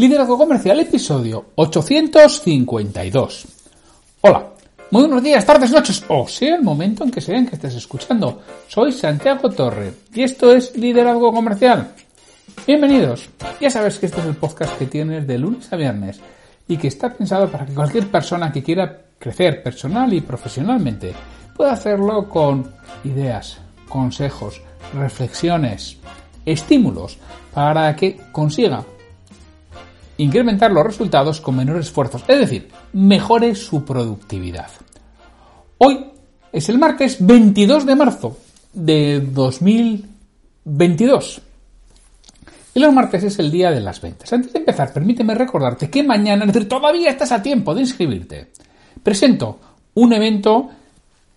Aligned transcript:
Liderazgo 0.00 0.38
Comercial, 0.38 0.80
episodio 0.80 1.50
852. 1.56 3.46
Hola, 4.22 4.46
muy 4.90 5.02
buenos 5.02 5.22
días, 5.22 5.44
tardes, 5.44 5.70
noches, 5.72 6.02
o 6.08 6.26
sea 6.26 6.54
el 6.54 6.62
momento 6.62 7.04
en 7.04 7.10
que 7.10 7.20
sean 7.20 7.46
que 7.46 7.56
estés 7.56 7.74
escuchando. 7.74 8.40
Soy 8.66 8.92
Santiago 8.92 9.50
Torre 9.50 9.92
y 10.14 10.22
esto 10.22 10.52
es 10.54 10.74
Liderazgo 10.74 11.34
Comercial. 11.34 11.92
Bienvenidos. 12.66 13.28
Ya 13.60 13.68
sabes 13.68 13.98
que 13.98 14.06
este 14.06 14.22
es 14.22 14.26
el 14.26 14.36
podcast 14.36 14.78
que 14.78 14.86
tienes 14.86 15.26
de 15.26 15.36
lunes 15.36 15.70
a 15.70 15.76
viernes 15.76 16.18
y 16.66 16.78
que 16.78 16.88
está 16.88 17.12
pensado 17.12 17.50
para 17.50 17.66
que 17.66 17.74
cualquier 17.74 18.10
persona 18.10 18.50
que 18.50 18.62
quiera 18.62 19.02
crecer 19.18 19.62
personal 19.62 20.14
y 20.14 20.22
profesionalmente 20.22 21.12
pueda 21.54 21.72
hacerlo 21.72 22.26
con 22.26 22.72
ideas, 23.04 23.58
consejos, 23.86 24.62
reflexiones, 24.94 25.98
estímulos 26.46 27.18
para 27.52 27.94
que 27.94 28.18
consiga 28.32 28.82
incrementar 30.22 30.70
los 30.70 30.84
resultados 30.84 31.40
con 31.40 31.56
menores 31.56 31.86
esfuerzos, 31.86 32.22
es 32.28 32.38
decir, 32.38 32.68
mejore 32.92 33.54
su 33.54 33.84
productividad. 33.84 34.70
Hoy 35.78 36.04
es 36.52 36.68
el 36.68 36.78
martes 36.78 37.16
22 37.20 37.86
de 37.86 37.96
marzo 37.96 38.36
de 38.72 39.20
2022. 39.20 41.42
Y 42.74 42.80
los 42.80 42.92
martes 42.92 43.24
es 43.24 43.38
el 43.38 43.50
día 43.50 43.70
de 43.70 43.80
las 43.80 44.00
ventas. 44.00 44.32
Antes 44.32 44.52
de 44.52 44.60
empezar, 44.60 44.92
permíteme 44.92 45.34
recordarte 45.34 45.90
que 45.90 46.02
mañana, 46.02 46.44
es 46.44 46.52
decir, 46.52 46.68
todavía 46.68 47.10
estás 47.10 47.32
a 47.32 47.42
tiempo 47.42 47.74
de 47.74 47.80
inscribirte. 47.80 48.50
Presento 49.02 49.58
un 49.94 50.12
evento 50.12 50.70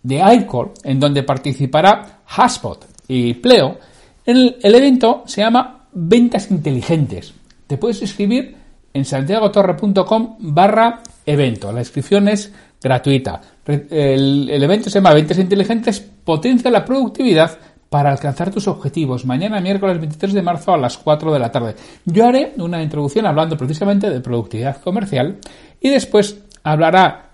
de 0.04 0.18
iCall 0.18 0.72
en 0.84 1.00
donde 1.00 1.24
participará 1.24 2.20
Haspot 2.28 2.86
y 3.08 3.34
Pleo. 3.36 3.80
El 4.26 4.58
evento 4.62 5.24
se 5.26 5.42
llama 5.42 5.88
Ventas 5.94 6.52
Inteligentes. 6.52 7.34
Te 7.66 7.78
puedes 7.78 8.02
inscribir 8.02 8.63
en 8.94 9.06
santiagotorre.com 9.06 10.38
barra 10.40 11.02
evento. 11.26 11.72
La 11.72 11.80
inscripción 11.80 12.28
es 12.28 12.54
gratuita. 12.82 13.42
El, 13.66 14.50
evento 14.50 14.90
se 14.90 15.00
llama 15.00 15.14
Ventas 15.14 15.40
Inteligentes, 15.40 16.00
potencia 16.00 16.70
la 16.70 16.84
productividad 16.84 17.58
para 17.90 18.12
alcanzar 18.12 18.52
tus 18.52 18.68
objetivos. 18.68 19.26
Mañana, 19.26 19.60
miércoles 19.62 20.00
23 20.00 20.34
de 20.34 20.42
marzo 20.42 20.74
a 20.74 20.78
las 20.78 20.98
4 20.98 21.32
de 21.32 21.40
la 21.40 21.52
tarde. 21.52 21.76
Yo 22.06 22.26
haré 22.26 22.54
una 22.58 22.82
introducción 22.82 23.26
hablando 23.26 23.56
precisamente 23.56 24.10
de 24.10 24.20
productividad 24.20 24.82
comercial 24.82 25.38
y 25.80 25.90
después 25.90 26.40
hablará 26.64 27.30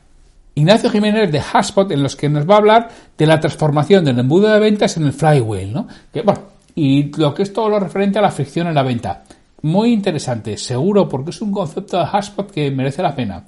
Ignacio 0.55 0.89
Jiménez 0.89 1.31
de 1.31 1.39
Haspot 1.39 1.91
en 1.91 2.03
los 2.03 2.15
que 2.15 2.27
nos 2.27 2.47
va 2.47 2.55
a 2.55 2.57
hablar 2.57 2.89
de 3.17 3.25
la 3.25 3.39
transformación 3.39 4.03
del 4.03 4.19
embudo 4.19 4.51
de 4.51 4.59
ventas 4.59 4.97
en 4.97 5.05
el 5.05 5.13
flywheel, 5.13 5.71
¿no? 5.71 5.87
Que, 6.11 6.21
bueno, 6.21 6.41
y 6.75 7.15
lo 7.17 7.33
que 7.33 7.43
es 7.43 7.53
todo 7.53 7.69
lo 7.69 7.79
referente 7.79 8.19
a 8.19 8.21
la 8.21 8.31
fricción 8.31 8.67
en 8.67 8.75
la 8.75 8.83
venta. 8.83 9.23
Muy 9.61 9.91
interesante, 9.91 10.57
seguro, 10.57 11.09
porque 11.09 11.31
es 11.31 11.41
un 11.41 11.51
concepto 11.51 11.97
de 11.97 12.05
Hashpot 12.05 12.51
que 12.51 12.71
merece 12.71 13.01
la 13.01 13.15
pena. 13.15 13.43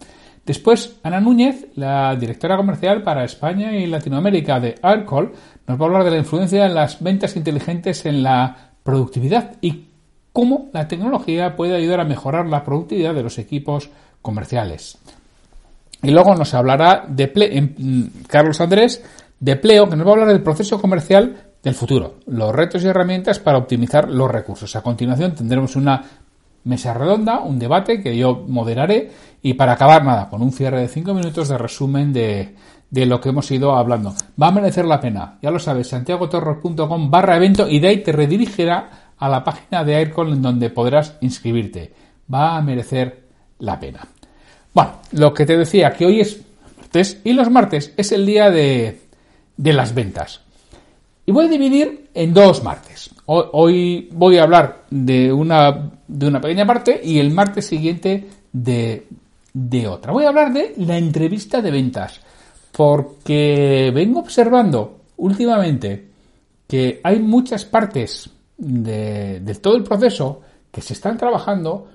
Después, 0.46 1.00
Ana 1.04 1.22
Núñez, 1.22 1.68
la 1.76 2.16
directora 2.16 2.58
comercial 2.58 3.04
para 3.04 3.24
España 3.24 3.72
y 3.74 3.86
Latinoamérica 3.86 4.60
de 4.60 4.76
Alcohol, 4.82 5.32
nos 5.68 5.80
va 5.80 5.86
a 5.86 5.88
hablar 5.88 6.04
de 6.04 6.12
la 6.12 6.18
influencia 6.18 6.64
de 6.64 6.74
las 6.74 7.02
ventas 7.02 7.36
inteligentes 7.36 8.06
en 8.06 8.24
la 8.24 8.72
productividad 8.84 9.56
y 9.62 9.86
cómo 10.34 10.70
la 10.74 10.88
tecnología 10.88 11.56
puede 11.56 11.76
ayudar 11.76 12.00
a 12.00 12.06
mejorar 12.06 12.48
la 12.48 12.64
productividad 12.64 13.14
de 13.14 13.24
los 13.24 13.38
equipos 13.38 13.90
comerciales. 14.22 14.98
Y 16.02 16.10
luego 16.10 16.36
nos 16.36 16.54
hablará 16.54 17.06
de 17.08 17.28
mm, 17.78 18.26
Carlos 18.28 18.60
Andrés 18.60 19.04
de 19.40 19.56
Pleo, 19.56 19.88
que 19.90 19.96
nos 19.96 20.06
va 20.06 20.12
a 20.12 20.14
hablar 20.14 20.30
del 20.30 20.44
proceso 20.44 20.82
comercial 20.82 21.51
del 21.64 21.76
futuro, 21.76 22.16
los 22.26 22.54
retos 22.54 22.84
y 22.84 22.88
herramientas 22.88 23.40
para 23.40 23.58
optimizar 23.58 24.10
los 24.10 24.32
recursos. 24.32 24.76
A 24.76 24.82
continuación 24.82 25.36
tendremos 25.36 25.76
una 25.76 26.04
mesa 26.64 26.94
redonda, 26.94 27.40
un 27.40 27.60
debate 27.60 28.02
que 28.02 28.16
yo 28.16 28.46
moderaré 28.48 29.12
y 29.42 29.54
para 29.54 29.74
acabar 29.74 30.04
nada, 30.04 30.30
con 30.30 30.42
un 30.42 30.52
cierre 30.52 30.82
de 30.82 30.88
cinco 30.88 31.14
minutos 31.14 31.50
de 31.50 31.58
resumen 31.58 32.14
de, 32.14 32.56
de 32.90 33.06
lo 33.06 33.20
que 33.20 33.30
hemos 33.30 33.50
ido 33.52 33.76
hablando. 33.76 34.14
Va 34.42 34.48
a 34.48 34.52
merecer 34.52 34.86
la 34.86 35.00
pena, 35.00 35.38
ya 35.42 35.52
lo 35.52 35.60
sabes, 35.60 35.88
santiagotorro.com 35.90 37.10
barra 37.10 37.38
evento 37.38 37.68
y 37.68 37.80
de 37.80 37.88
ahí 37.88 37.98
te 38.04 38.12
redirigirá 38.12 39.14
a 39.18 39.30
la 39.30 39.44
página 39.44 39.84
de 39.84 39.96
Aircon 39.96 40.34
en 40.34 40.42
donde 40.42 40.70
podrás 40.70 41.18
inscribirte. 41.22 41.94
Va 42.32 42.58
a 42.58 42.62
merecer 42.62 43.24
la 43.60 43.80
pena. 43.80 44.08
Bueno, 44.74 44.94
lo 45.12 45.34
que 45.34 45.46
te 45.46 45.58
decía, 45.58 45.94
que 45.94 46.06
hoy 46.06 46.22
es 46.22 46.42
martes 46.78 47.20
y 47.24 47.34
los 47.34 47.50
martes 47.50 47.94
es 47.98 48.12
el 48.12 48.26
día 48.26 48.50
de, 48.50 49.02
de 49.58 49.74
las 49.74 49.94
ventas. 49.94 50.42
Voy 51.32 51.46
a 51.46 51.50
dividir 51.50 52.10
en 52.14 52.34
dos 52.34 52.62
martes. 52.62 53.10
Hoy, 53.26 54.10
voy 54.12 54.38
a 54.38 54.44
hablar 54.44 54.84
de 54.90 55.32
una, 55.32 55.92
de 56.08 56.28
una 56.28 56.42
pequeña 56.42 56.66
parte 56.66 57.00
y 57.02 57.20
el 57.20 57.32
martes 57.32 57.68
siguiente 57.68 58.28
de, 58.52 59.08
de 59.54 59.88
otra. 59.88 60.12
Voy 60.12 60.26
a 60.26 60.30
hablar 60.30 60.52
de 60.52 60.74
la 60.78 60.98
entrevista 60.98 61.62
de 61.62 61.72
ventas. 61.72 62.20
Porque 62.74 63.92
vengo 63.94 64.20
observando 64.20 65.00
últimamente 65.18 66.10
que 66.68 67.00
hay 67.04 67.20
muchas 67.20 67.64
partes 67.64 68.30
de, 68.58 69.40
de 69.40 69.56
todo 69.56 69.78
el 69.78 69.84
proceso 69.84 70.42
que 70.70 70.82
se 70.82 70.94
están 70.94 71.18
trabajando, 71.18 71.88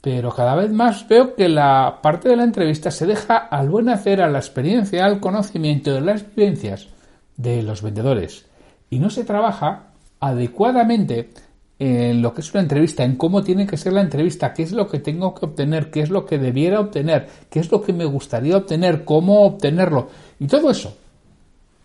pero 0.00 0.32
cada 0.32 0.54
vez 0.54 0.70
más 0.70 1.06
veo 1.08 1.34
que 1.34 1.48
la 1.48 1.98
parte 2.00 2.28
de 2.28 2.36
la 2.36 2.44
entrevista 2.44 2.90
se 2.90 3.06
deja 3.06 3.36
al 3.36 3.68
buen 3.68 3.88
hacer, 3.88 4.22
a 4.22 4.30
la 4.30 4.38
experiencia, 4.38 5.04
al 5.04 5.18
conocimiento 5.18 5.92
de 5.92 6.00
las 6.00 6.24
vivencias 6.34 6.88
de 7.36 7.62
los 7.62 7.82
vendedores 7.82 8.46
y 8.90 8.98
no 8.98 9.10
se 9.10 9.24
trabaja 9.24 9.88
adecuadamente 10.20 11.30
en 11.78 12.22
lo 12.22 12.32
que 12.32 12.40
es 12.40 12.52
una 12.54 12.62
entrevista, 12.62 13.04
en 13.04 13.16
cómo 13.16 13.42
tiene 13.42 13.66
que 13.66 13.76
ser 13.76 13.92
la 13.92 14.00
entrevista, 14.00 14.54
qué 14.54 14.62
es 14.62 14.72
lo 14.72 14.88
que 14.88 15.00
tengo 15.00 15.34
que 15.34 15.46
obtener, 15.46 15.90
qué 15.90 16.00
es 16.00 16.10
lo 16.10 16.24
que 16.24 16.38
debiera 16.38 16.80
obtener, 16.80 17.28
qué 17.50 17.60
es 17.60 17.70
lo 17.70 17.82
que 17.82 17.92
me 17.92 18.04
gustaría 18.04 18.56
obtener, 18.56 19.04
cómo 19.04 19.44
obtenerlo. 19.44 20.08
Y 20.38 20.46
todo 20.46 20.70
eso 20.70 20.96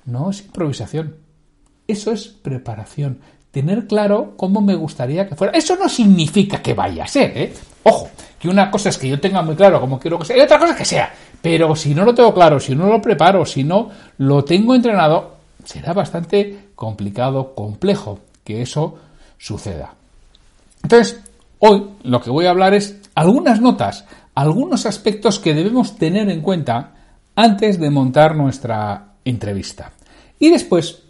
no 0.05 0.29
es 0.29 0.41
improvisación, 0.45 1.15
eso 1.87 2.11
es 2.11 2.27
preparación. 2.27 3.19
Tener 3.51 3.87
claro 3.87 4.33
cómo 4.37 4.61
me 4.61 4.75
gustaría 4.75 5.27
que 5.27 5.35
fuera. 5.35 5.57
Eso 5.57 5.75
no 5.75 5.89
significa 5.89 6.61
que 6.61 6.75
vaya 6.75 7.03
a 7.03 7.07
ser, 7.07 7.35
¿eh? 7.35 7.53
Ojo, 7.83 8.09
que 8.37 8.47
una 8.47 8.69
cosa 8.69 8.89
es 8.89 8.97
que 8.97 9.09
yo 9.09 9.19
tenga 9.19 9.41
muy 9.41 9.55
claro 9.55 9.81
cómo 9.81 9.99
quiero 9.99 10.19
que 10.19 10.25
sea 10.25 10.37
y 10.37 10.41
otra 10.41 10.59
cosa 10.59 10.73
es 10.73 10.77
que 10.77 10.85
sea. 10.85 11.11
Pero 11.41 11.75
si 11.75 11.95
no 11.95 12.05
lo 12.05 12.13
tengo 12.13 12.31
claro, 12.33 12.59
si 12.59 12.75
no 12.75 12.87
lo 12.87 13.01
preparo, 13.01 13.45
si 13.45 13.63
no 13.63 13.89
lo 14.19 14.43
tengo 14.43 14.75
entrenado, 14.75 15.37
será 15.65 15.93
bastante 15.93 16.68
complicado, 16.79 17.55
complejo 17.55 18.19
que 18.45 18.61
eso 18.61 18.97
suceda. 19.37 19.95
Entonces, 20.81 21.19
hoy 21.59 21.89
lo 22.03 22.21
que 22.21 22.29
voy 22.29 22.45
a 22.45 22.51
hablar 22.51 22.73
es 22.73 23.01
algunas 23.15 23.59
notas, 23.59 24.05
algunos 24.33 24.85
aspectos 24.85 25.39
que 25.39 25.53
debemos 25.53 25.97
tener 25.97 26.29
en 26.29 26.39
cuenta 26.39 26.93
antes 27.35 27.81
de 27.81 27.89
montar 27.89 28.33
nuestra 28.37 29.15
entrevista. 29.25 29.91
Y 30.39 30.51
después, 30.51 31.03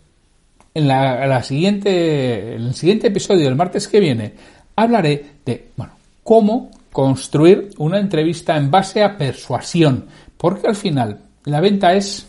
en, 0.74 0.88
la, 0.88 1.44
siguiente, 1.44 2.56
en 2.56 2.63
el 2.63 2.74
siguiente 2.74 3.06
episodio 3.09 3.46
del 3.46 3.56
martes 3.56 3.88
que 3.88 4.00
viene, 4.00 4.34
hablaré 4.75 5.34
de 5.46 5.69
bueno, 5.78 5.94
cómo 6.24 6.72
construir 6.91 7.69
una 7.78 8.00
entrevista 8.00 8.57
en 8.57 8.72
base 8.72 9.03
a 9.03 9.19
persuasión, 9.19 10.07
porque 10.36 10.68
al 10.68 10.75
final 10.75 11.19
la 11.46 11.62
venta 11.62 11.94
es 11.94 12.25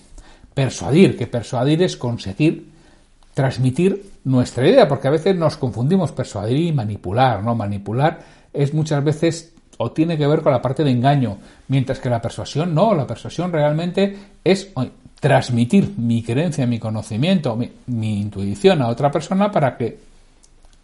persuadir, 0.53 1.17
que 1.17 1.27
persuadir 1.27 1.83
es 1.83 1.97
conseguir 1.97 2.70
transmitir 3.41 4.13
nuestra 4.25 4.69
idea, 4.69 4.87
porque 4.87 5.09
a 5.09 5.11
veces 5.11 5.35
nos 5.35 5.57
confundimos 5.57 6.13
persuadir 6.13 6.59
y 6.59 6.73
manipular, 6.73 7.43
¿no? 7.43 7.55
Manipular 7.55 8.19
es 8.53 8.75
muchas 8.75 9.03
veces 9.03 9.55
o 9.79 9.93
tiene 9.93 10.19
que 10.19 10.27
ver 10.27 10.43
con 10.43 10.53
la 10.53 10.61
parte 10.61 10.85
de 10.85 10.91
engaño, 10.91 11.39
mientras 11.69 12.01
que 12.01 12.11
la 12.11 12.21
persuasión 12.21 12.75
no, 12.75 12.95
la 12.95 13.07
persuasión 13.07 13.51
realmente 13.51 14.15
es 14.45 14.75
transmitir 15.21 15.95
mi 15.97 16.23
creencia, 16.23 16.67
mi 16.67 16.79
conocimiento, 16.79 17.57
mi, 17.57 18.21
intuición 18.21 18.83
a 18.83 18.89
otra 18.89 19.11
persona 19.11 19.51
para 19.51 19.75
que 19.75 19.99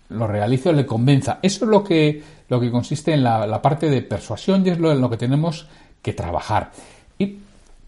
lo 0.08 0.26
realice 0.26 0.70
o 0.70 0.72
le 0.72 0.86
convenza. 0.86 1.38
Eso 1.42 1.66
es 1.66 1.70
lo 1.70 1.84
que, 1.84 2.22
lo 2.48 2.58
que 2.58 2.70
consiste 2.70 3.12
en 3.12 3.22
la, 3.22 3.46
la 3.46 3.60
parte 3.60 3.90
de 3.90 4.00
persuasión 4.00 4.66
y 4.66 4.70
es 4.70 4.78
lo 4.78 4.90
en 4.90 5.02
lo 5.02 5.10
que 5.10 5.18
tenemos 5.18 5.66
que 6.00 6.14
trabajar. 6.14 6.70
Y 7.18 7.36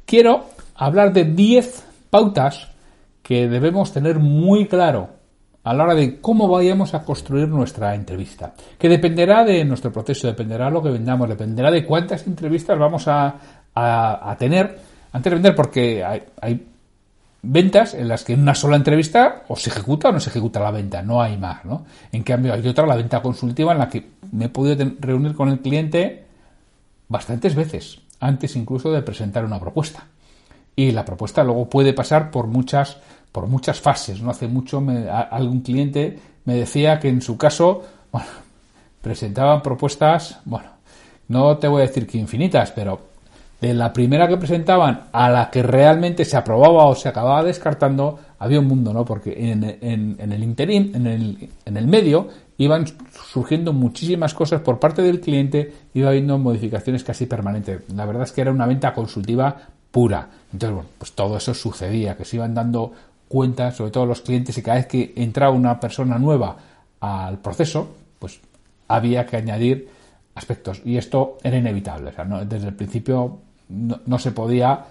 quiero 0.04 0.44
hablar 0.74 1.14
de 1.14 1.24
10 1.24 1.84
pautas 2.10 2.68
que 3.28 3.46
debemos 3.46 3.92
tener 3.92 4.18
muy 4.18 4.68
claro 4.68 5.10
a 5.62 5.74
la 5.74 5.84
hora 5.84 5.94
de 5.94 6.18
cómo 6.18 6.48
vayamos 6.48 6.94
a 6.94 7.04
construir 7.04 7.46
nuestra 7.46 7.94
entrevista. 7.94 8.54
Que 8.78 8.88
dependerá 8.88 9.44
de 9.44 9.66
nuestro 9.66 9.92
proceso, 9.92 10.26
dependerá 10.26 10.64
de 10.64 10.70
lo 10.70 10.82
que 10.82 10.88
vendamos, 10.88 11.28
dependerá 11.28 11.70
de 11.70 11.84
cuántas 11.84 12.26
entrevistas 12.26 12.78
vamos 12.78 13.04
a, 13.06 13.34
tener 14.38 14.78
antes 15.12 15.30
de 15.30 15.34
vender, 15.34 15.54
porque 15.54 16.02
hay, 16.02 16.66
ventas 17.42 17.92
en 17.92 18.08
las 18.08 18.24
que 18.24 18.32
en 18.32 18.40
una 18.40 18.54
sola 18.54 18.76
entrevista 18.76 19.42
o 19.48 19.56
se 19.56 19.68
ejecuta 19.68 20.08
o 20.08 20.12
no 20.12 20.20
se 20.20 20.30
ejecuta 20.30 20.58
la 20.58 20.70
venta, 20.70 21.02
no 21.02 21.20
hay 21.20 21.36
más, 21.36 21.66
¿no? 21.66 21.84
En 22.10 22.22
cambio, 22.22 22.54
hay 22.54 22.66
otra, 22.66 22.86
la 22.86 22.96
venta 22.96 23.20
consultiva, 23.20 23.72
en 23.72 23.78
la 23.78 23.90
que 23.90 24.08
me 24.32 24.46
he 24.46 24.48
podido 24.48 24.90
reunir 25.00 25.34
con 25.34 25.50
el 25.50 25.60
cliente 25.60 26.24
bastantes 27.08 27.54
veces, 27.54 28.00
antes 28.20 28.56
incluso 28.56 28.90
de 28.90 29.02
presentar 29.02 29.44
una 29.44 29.60
propuesta 29.60 30.06
y 30.78 30.92
la 30.92 31.04
propuesta 31.04 31.42
luego 31.42 31.68
puede 31.68 31.92
pasar 31.92 32.30
por 32.30 32.46
muchas, 32.46 32.98
por 33.32 33.46
muchas 33.46 33.80
fases. 33.80 34.20
No 34.20 34.30
hace 34.30 34.48
mucho 34.48 34.82
algún 35.30 35.60
cliente 35.60 36.18
me 36.48 36.54
decía 36.54 36.98
que 36.98 37.10
en 37.10 37.20
su 37.20 37.36
caso, 37.36 37.82
bueno, 38.12 38.28
presentaban 39.02 39.62
propuestas, 39.62 40.40
bueno, 40.46 40.70
no 41.28 41.58
te 41.58 41.68
voy 41.68 41.82
a 41.82 41.86
decir 41.86 42.06
que 42.06 42.16
infinitas, 42.16 42.72
pero 42.72 43.00
de 43.60 43.74
la 43.74 43.92
primera 43.92 44.26
que 44.26 44.38
presentaban 44.38 45.08
a 45.12 45.28
la 45.28 45.50
que 45.50 45.62
realmente 45.62 46.24
se 46.24 46.38
aprobaba 46.38 46.86
o 46.86 46.94
se 46.94 47.10
acababa 47.10 47.42
descartando, 47.42 48.18
había 48.38 48.60
un 48.60 48.66
mundo, 48.66 48.94
¿no? 48.94 49.04
Porque 49.04 49.50
en, 49.50 49.62
el 50.18 50.42
interim, 50.42 50.92
en 50.94 51.06
el, 51.06 51.50
en 51.66 51.76
el 51.76 51.86
medio, 51.86 52.28
iban 52.56 52.86
surgiendo 53.30 53.74
muchísimas 53.74 54.32
cosas 54.32 54.62
por 54.62 54.78
parte 54.78 55.02
del 55.02 55.20
cliente, 55.20 55.72
iba 55.92 56.08
habiendo 56.08 56.38
modificaciones 56.38 57.04
casi 57.04 57.26
permanentes. 57.26 57.82
La 57.94 58.06
verdad 58.06 58.22
es 58.22 58.32
que 58.32 58.40
era 58.40 58.52
una 58.52 58.66
venta 58.66 58.94
consultiva 58.94 59.54
pura. 59.90 60.28
Entonces, 60.52 60.74
bueno, 60.74 60.88
pues 60.96 61.12
todo 61.12 61.36
eso 61.36 61.52
sucedía, 61.52 62.16
que 62.16 62.24
se 62.24 62.36
iban 62.36 62.54
dando 62.54 62.92
cuenta, 63.28 63.70
sobre 63.72 63.90
todo 63.90 64.06
los 64.06 64.22
clientes, 64.22 64.56
y 64.58 64.62
cada 64.62 64.78
vez 64.78 64.86
que 64.86 65.12
entraba 65.16 65.52
una 65.52 65.78
persona 65.78 66.18
nueva 66.18 66.56
al 67.00 67.38
proceso, 67.38 67.88
pues 68.18 68.40
había 68.88 69.26
que 69.26 69.36
añadir 69.36 69.88
aspectos. 70.34 70.80
Y 70.84 70.96
esto 70.96 71.38
era 71.42 71.56
inevitable. 71.56 72.12
Desde 72.46 72.68
el 72.68 72.74
principio 72.74 73.38
no, 73.68 74.18
se 74.18 74.32
podía 74.32 74.86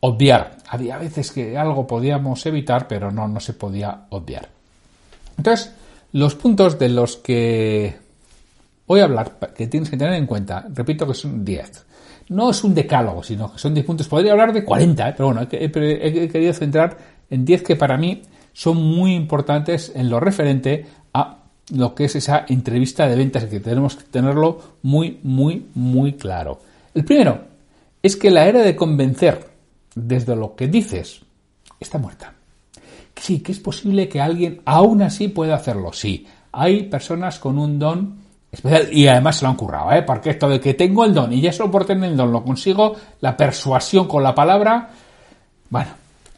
obviar. 0.00 0.58
Había 0.68 0.98
veces 0.98 1.32
que 1.32 1.56
algo 1.56 1.86
podíamos 1.86 2.44
evitar, 2.46 2.86
pero 2.86 3.10
no, 3.10 3.26
no 3.26 3.40
se 3.40 3.54
podía 3.54 4.06
obviar. 4.10 4.48
Entonces, 5.36 5.72
los 6.12 6.34
puntos 6.34 6.78
de 6.78 6.88
los 6.88 7.16
que 7.16 7.96
voy 8.86 9.00
a 9.00 9.04
hablar, 9.04 9.38
que 9.54 9.68
tienes 9.68 9.88
que 9.88 9.96
tener 9.96 10.14
en 10.14 10.26
cuenta, 10.26 10.66
repito 10.74 11.06
que 11.06 11.14
son 11.14 11.44
10. 11.44 11.86
No 12.30 12.50
es 12.50 12.62
un 12.62 12.74
decálogo, 12.74 13.24
sino 13.24 13.52
que 13.52 13.58
son 13.58 13.74
10 13.74 13.84
puntos. 13.84 14.08
Podría 14.08 14.32
hablar 14.32 14.52
de 14.52 14.64
40, 14.64 15.08
¿eh? 15.08 15.14
pero 15.16 15.26
bueno, 15.26 15.42
he, 15.50 16.28
querido 16.28 16.52
centrar 16.52 16.96
en 17.28 17.44
10 17.44 17.62
que 17.62 17.76
para 17.76 17.96
mí 17.96 18.22
son 18.52 18.76
muy 18.76 19.14
importantes 19.14 19.90
en 19.96 20.08
lo 20.08 20.20
referente 20.20 20.86
a 21.12 21.38
lo 21.74 21.92
que 21.92 22.04
es 22.04 22.14
esa 22.14 22.46
entrevista 22.48 23.08
de 23.08 23.16
ventas, 23.16 23.46
que 23.46 23.58
tenemos 23.58 23.96
que 23.96 24.04
tenerlo 24.04 24.60
muy, 24.82 25.18
muy, 25.24 25.66
muy 25.74 26.12
claro. 26.12 26.60
El 26.94 27.04
primero 27.04 27.40
es 28.00 28.16
que 28.16 28.30
la 28.30 28.46
era 28.46 28.62
de 28.62 28.76
convencer 28.76 29.48
desde 29.96 30.36
lo 30.36 30.54
que 30.54 30.68
dices 30.68 31.22
está 31.80 31.98
muerta. 31.98 32.32
Sí, 33.16 33.40
que 33.40 33.50
es 33.50 33.58
posible 33.58 34.08
que 34.08 34.20
alguien 34.20 34.62
aún 34.64 35.02
así 35.02 35.26
pueda 35.26 35.56
hacerlo. 35.56 35.92
Sí, 35.92 36.26
hay 36.52 36.84
personas 36.84 37.40
con 37.40 37.58
un 37.58 37.80
don 37.80 38.19
especial 38.50 38.88
y 38.92 39.06
además 39.06 39.36
se 39.36 39.44
lo 39.44 39.50
han 39.50 39.56
currado, 39.56 39.92
¿eh? 39.92 40.02
Porque 40.02 40.30
esto 40.30 40.48
de 40.48 40.60
que 40.60 40.74
tengo 40.74 41.04
el 41.04 41.14
don 41.14 41.32
y 41.32 41.40
ya 41.40 41.52
solo 41.52 41.70
por 41.70 41.84
tener 41.84 42.10
el 42.10 42.16
don 42.16 42.32
lo 42.32 42.42
consigo, 42.42 42.96
la 43.20 43.36
persuasión 43.36 44.06
con 44.08 44.22
la 44.22 44.34
palabra, 44.34 44.90
bueno, 45.68 45.90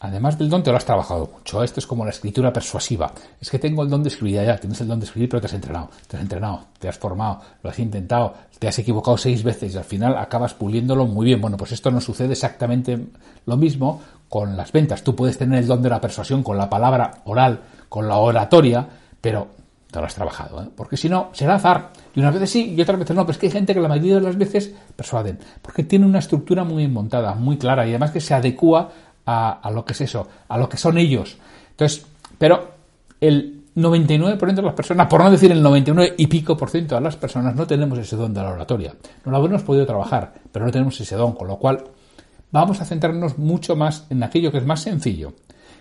Además 0.05 0.37
del 0.37 0.50
don, 0.50 0.64
te 0.64 0.70
lo 0.73 0.76
has 0.76 0.85
trabajado 0.85 1.31
mucho. 1.32 1.62
Esto 1.62 1.79
es 1.79 1.87
como 1.87 2.05
la 2.05 2.11
escritura 2.11 2.53
persuasiva. 2.53 3.12
Es 3.41 3.49
que 3.49 3.61
tengo 3.61 3.85
el 3.85 3.88
don 3.88 4.03
de 4.03 4.09
escribir 4.09 4.43
ya, 4.43 4.56
tienes 4.56 4.81
el 4.81 4.88
don 4.88 4.99
de 4.99 5.06
escribir, 5.06 5.29
pero 5.29 5.41
te 5.41 5.47
has 5.47 5.53
entrenado, 5.53 5.91
te 6.09 6.17
has 6.17 6.23
entrenado, 6.25 6.64
te 6.81 6.88
has 6.88 6.99
formado, 6.99 7.41
lo 7.62 7.70
has 7.70 7.79
intentado, 7.79 8.35
te 8.59 8.67
has 8.67 8.76
equivocado 8.81 9.17
seis 9.17 9.44
veces 9.44 9.73
y 9.73 9.79
al 9.79 9.85
final 9.85 10.19
acabas 10.19 10.55
puliéndolo 10.55 11.06
muy 11.06 11.26
bien. 11.26 11.41
Bueno, 11.41 11.56
pues 11.56 11.70
esto 11.70 11.93
no 11.93 12.00
sucede 12.00 12.32
exactamente 12.32 12.99
lo 13.47 13.56
mismo 13.56 14.03
con 14.29 14.56
las 14.56 14.73
ventas. 14.73 15.05
Tú 15.05 15.14
puedes 15.14 15.38
tener 15.38 15.61
el 15.61 15.69
don 15.69 15.81
de 15.81 15.91
la 15.91 16.00
persuasión 16.00 16.43
con 16.43 16.59
la 16.59 16.69
palabra 16.69 17.23
oral, 17.26 17.61
con 17.88 18.09
la 18.09 18.17
oratoria, 18.17 18.85
pero 19.20 19.50
te 19.92 20.00
lo 20.00 20.06
has 20.06 20.14
trabajado, 20.14 20.62
¿eh? 20.62 20.68
porque 20.74 20.96
si 20.96 21.08
no, 21.08 21.28
será 21.32 21.56
azar. 21.56 21.92
Y 22.14 22.20
unas 22.20 22.32
veces 22.32 22.50
sí 22.50 22.74
y 22.74 22.80
otras 22.80 22.98
veces 22.98 23.14
no, 23.14 23.22
pero 23.24 23.32
es 23.32 23.38
que 23.38 23.46
hay 23.46 23.52
gente 23.52 23.74
que 23.74 23.80
la 23.80 23.88
mayoría 23.88 24.14
de 24.14 24.22
las 24.22 24.38
veces 24.38 24.74
persuaden, 24.96 25.38
porque 25.60 25.84
tiene 25.84 26.06
una 26.06 26.18
estructura 26.18 26.64
muy 26.64 26.88
montada, 26.88 27.34
muy 27.34 27.58
clara 27.58 27.86
y 27.86 27.90
además 27.90 28.10
que 28.10 28.20
se 28.20 28.32
adecua 28.32 28.90
a, 29.26 29.70
lo 29.72 29.84
que 29.84 29.92
es 29.92 30.00
eso, 30.00 30.26
a 30.48 30.56
lo 30.56 30.68
que 30.68 30.78
son 30.78 30.96
ellos. 30.96 31.36
Entonces, 31.72 32.06
pero 32.38 32.70
el 33.20 33.64
99% 33.76 34.54
de 34.54 34.62
las 34.62 34.74
personas, 34.74 35.06
por 35.08 35.22
no 35.22 35.30
decir 35.30 35.52
el 35.52 35.62
99 35.62 36.14
y 36.16 36.26
pico 36.26 36.56
por 36.56 36.70
ciento 36.70 36.94
de 36.94 37.02
las 37.02 37.16
personas, 37.16 37.54
no 37.54 37.66
tenemos 37.66 37.98
ese 37.98 38.16
don 38.16 38.32
de 38.32 38.40
la 38.40 38.50
oratoria. 38.50 38.94
No 39.26 39.30
lo 39.30 39.36
habremos 39.36 39.62
podido 39.62 39.84
trabajar, 39.84 40.32
pero 40.50 40.64
no 40.64 40.72
tenemos 40.72 40.98
ese 40.98 41.16
don, 41.16 41.34
con 41.34 41.48
lo 41.48 41.58
cual 41.58 41.84
vamos 42.50 42.80
a 42.80 42.86
centrarnos 42.86 43.36
mucho 43.36 43.76
más 43.76 44.06
en 44.08 44.22
aquello 44.22 44.50
que 44.50 44.58
es 44.58 44.66
más 44.66 44.80
sencillo, 44.80 45.34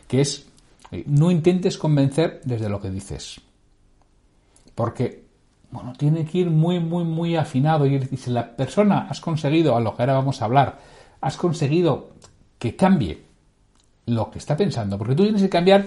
que 0.06 0.20
es 0.20 0.48
eh, 0.92 1.06
no 1.08 1.32
intentes 1.32 1.78
convencer 1.78 2.42
desde 2.44 2.68
lo 2.68 2.82
que 2.82 2.90
dices. 2.90 3.40
Porque, 4.76 5.26
bueno, 5.72 5.94
tiene 5.98 6.26
que 6.26 6.40
ir 6.40 6.50
muy, 6.50 6.80
muy, 6.80 7.04
muy 7.04 7.36
afinado. 7.36 7.86
Y 7.86 8.00
si 8.18 8.32
la 8.32 8.56
persona 8.56 9.08
has 9.10 9.22
conseguido, 9.22 9.76
a 9.76 9.82
lo 9.82 9.96
que 9.96 10.04
ahora 10.04 10.14
vamos 10.14 10.42
a 10.42 10.46
hablar, 10.46 10.80
has 11.22 11.38
conseguido 11.38 12.12
que 12.58 12.76
cambie 12.76 13.24
lo 14.08 14.30
que 14.30 14.40
está 14.40 14.58
pensando, 14.58 14.98
porque 14.98 15.16
tú 15.16 15.24
tienes 15.24 15.42
que 15.42 15.50
cambiar 15.50 15.86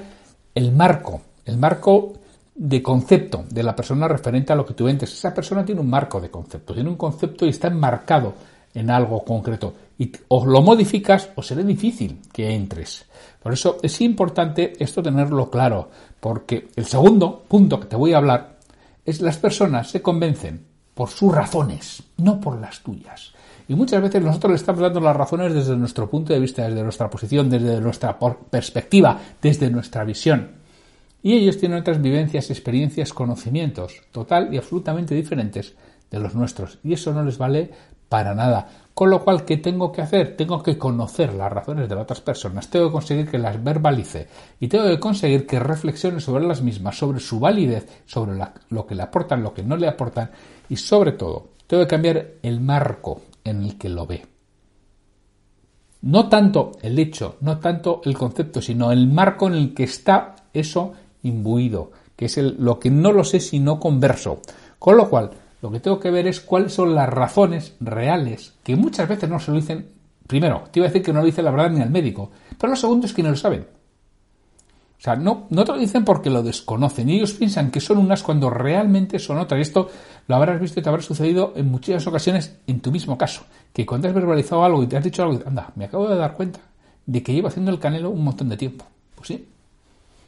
el 0.54 0.72
marco, 0.72 1.20
el 1.44 1.58
marco 1.58 2.14
de 2.54 2.82
concepto 2.82 3.44
de 3.50 3.62
la 3.62 3.74
persona 3.74 4.06
referente 4.06 4.52
a 4.52 4.56
lo 4.56 4.64
que 4.64 4.74
tú 4.74 4.84
vendes. 4.84 5.12
Esa 5.12 5.34
persona 5.34 5.64
tiene 5.64 5.80
un 5.80 5.90
marco 5.90 6.20
de 6.20 6.30
concepto, 6.30 6.74
tiene 6.74 6.88
un 6.88 6.96
concepto 6.96 7.44
y 7.44 7.50
está 7.50 7.68
enmarcado 7.68 8.34
en 8.72 8.90
algo 8.90 9.24
concreto. 9.24 9.74
Y 9.98 10.10
o 10.28 10.44
lo 10.46 10.62
modificas 10.62 11.30
o 11.36 11.42
será 11.42 11.62
difícil 11.62 12.20
que 12.32 12.52
entres. 12.52 13.06
Por 13.42 13.52
eso 13.52 13.78
es 13.82 14.00
importante 14.00 14.72
esto 14.78 15.02
tenerlo 15.02 15.50
claro, 15.50 15.90
porque 16.20 16.68
el 16.76 16.86
segundo 16.86 17.44
punto 17.46 17.78
que 17.78 17.86
te 17.86 17.96
voy 17.96 18.12
a 18.12 18.18
hablar 18.18 18.53
es 19.04 19.20
las 19.20 19.38
personas 19.38 19.90
se 19.90 20.02
convencen 20.02 20.66
por 20.94 21.10
sus 21.10 21.34
razones, 21.34 22.02
no 22.16 22.40
por 22.40 22.60
las 22.60 22.80
tuyas. 22.82 23.32
Y 23.66 23.74
muchas 23.74 24.02
veces 24.02 24.22
nosotros 24.22 24.52
le 24.52 24.56
estamos 24.56 24.82
dando 24.82 25.00
las 25.00 25.16
razones 25.16 25.54
desde 25.54 25.76
nuestro 25.76 26.08
punto 26.08 26.32
de 26.32 26.40
vista, 26.40 26.68
desde 26.68 26.82
nuestra 26.82 27.08
posición, 27.08 27.48
desde 27.48 27.80
nuestra 27.80 28.18
perspectiva, 28.18 29.18
desde 29.40 29.70
nuestra 29.70 30.04
visión. 30.04 30.52
Y 31.22 31.32
ellos 31.32 31.58
tienen 31.58 31.78
otras 31.78 32.02
vivencias, 32.02 32.50
experiencias, 32.50 33.14
conocimientos 33.14 34.02
total 34.12 34.52
y 34.52 34.58
absolutamente 34.58 35.14
diferentes 35.14 35.74
de 36.10 36.20
los 36.20 36.34
nuestros. 36.34 36.78
Y 36.84 36.92
eso 36.92 37.14
no 37.14 37.24
les 37.24 37.38
vale 37.38 37.70
para 38.14 38.32
nada. 38.32 38.68
Con 38.94 39.10
lo 39.10 39.24
cual, 39.24 39.44
¿qué 39.44 39.56
tengo 39.56 39.90
que 39.90 40.00
hacer? 40.00 40.36
Tengo 40.36 40.62
que 40.62 40.78
conocer 40.78 41.34
las 41.34 41.52
razones 41.52 41.88
de 41.88 41.96
las 41.96 42.04
otras 42.04 42.20
personas, 42.20 42.70
tengo 42.70 42.86
que 42.86 42.92
conseguir 42.92 43.28
que 43.28 43.38
las 43.38 43.60
verbalice 43.60 44.28
y 44.60 44.68
tengo 44.68 44.86
que 44.86 45.00
conseguir 45.00 45.48
que 45.48 45.58
reflexione 45.58 46.20
sobre 46.20 46.46
las 46.46 46.62
mismas, 46.62 46.96
sobre 46.96 47.18
su 47.18 47.40
validez, 47.40 47.88
sobre 48.06 48.38
lo 48.68 48.86
que 48.86 48.94
le 48.94 49.02
aportan, 49.02 49.42
lo 49.42 49.52
que 49.52 49.64
no 49.64 49.76
le 49.76 49.88
aportan 49.88 50.30
y 50.68 50.76
sobre 50.76 51.10
todo, 51.10 51.48
tengo 51.66 51.82
que 51.82 51.88
cambiar 51.88 52.24
el 52.40 52.60
marco 52.60 53.22
en 53.42 53.64
el 53.64 53.76
que 53.76 53.88
lo 53.88 54.06
ve. 54.06 54.24
No 56.02 56.28
tanto 56.28 56.70
el 56.80 56.96
hecho, 56.96 57.38
no 57.40 57.58
tanto 57.58 58.00
el 58.04 58.16
concepto, 58.16 58.62
sino 58.62 58.92
el 58.92 59.08
marco 59.08 59.48
en 59.48 59.54
el 59.54 59.74
que 59.74 59.82
está 59.82 60.36
eso 60.52 60.92
imbuido, 61.24 61.90
que 62.14 62.26
es 62.26 62.36
lo 62.36 62.78
que 62.78 62.92
no 62.92 63.10
lo 63.10 63.24
sé 63.24 63.40
si 63.40 63.58
no 63.58 63.80
converso. 63.80 64.38
Con 64.78 64.98
lo 64.98 65.10
cual, 65.10 65.30
lo 65.64 65.70
que 65.70 65.80
tengo 65.80 65.98
que 65.98 66.10
ver 66.10 66.26
es 66.26 66.42
cuáles 66.42 66.74
son 66.74 66.94
las 66.94 67.08
razones 67.08 67.74
reales, 67.80 68.52
que 68.62 68.76
muchas 68.76 69.08
veces 69.08 69.30
no 69.30 69.40
se 69.40 69.50
lo 69.50 69.56
dicen. 69.56 69.88
Primero, 70.26 70.64
te 70.70 70.78
iba 70.78 70.84
a 70.84 70.90
decir 70.90 71.02
que 71.02 71.10
no 71.10 71.20
lo 71.20 71.24
dice 71.24 71.40
la 71.40 71.50
verdad 71.50 71.70
ni 71.70 71.80
al 71.80 71.88
médico, 71.88 72.30
pero 72.58 72.72
lo 72.72 72.76
segundo 72.76 73.06
es 73.06 73.14
que 73.14 73.22
no 73.22 73.30
lo 73.30 73.36
saben. 73.36 73.62
O 73.62 75.00
sea, 75.00 75.16
no, 75.16 75.46
no 75.48 75.64
te 75.64 75.72
lo 75.72 75.78
dicen 75.78 76.04
porque 76.04 76.28
lo 76.28 76.42
desconocen 76.42 77.08
y 77.08 77.14
ellos 77.14 77.32
piensan 77.32 77.70
que 77.70 77.80
son 77.80 77.96
unas 77.96 78.22
cuando 78.22 78.50
realmente 78.50 79.18
son 79.18 79.38
otras. 79.38 79.58
Y 79.58 79.62
esto 79.62 79.88
lo 80.26 80.36
habrás 80.36 80.60
visto 80.60 80.80
y 80.80 80.82
te 80.82 80.88
habrá 80.90 81.00
sucedido 81.00 81.54
en 81.56 81.70
muchas 81.70 82.06
ocasiones 82.06 82.58
en 82.66 82.80
tu 82.80 82.92
mismo 82.92 83.16
caso. 83.16 83.44
Que 83.72 83.86
cuando 83.86 84.06
has 84.06 84.12
verbalizado 84.12 84.66
algo 84.66 84.82
y 84.82 84.86
te 84.86 84.98
has 84.98 85.04
dicho 85.04 85.22
algo, 85.22 85.40
anda, 85.46 85.72
me 85.76 85.86
acabo 85.86 86.06
de 86.10 86.16
dar 86.16 86.34
cuenta 86.34 86.60
de 87.06 87.22
que 87.22 87.32
llevo 87.32 87.48
haciendo 87.48 87.70
el 87.70 87.78
canelo 87.78 88.10
un 88.10 88.22
montón 88.22 88.50
de 88.50 88.58
tiempo. 88.58 88.84
Pues 89.14 89.28
sí, 89.28 89.48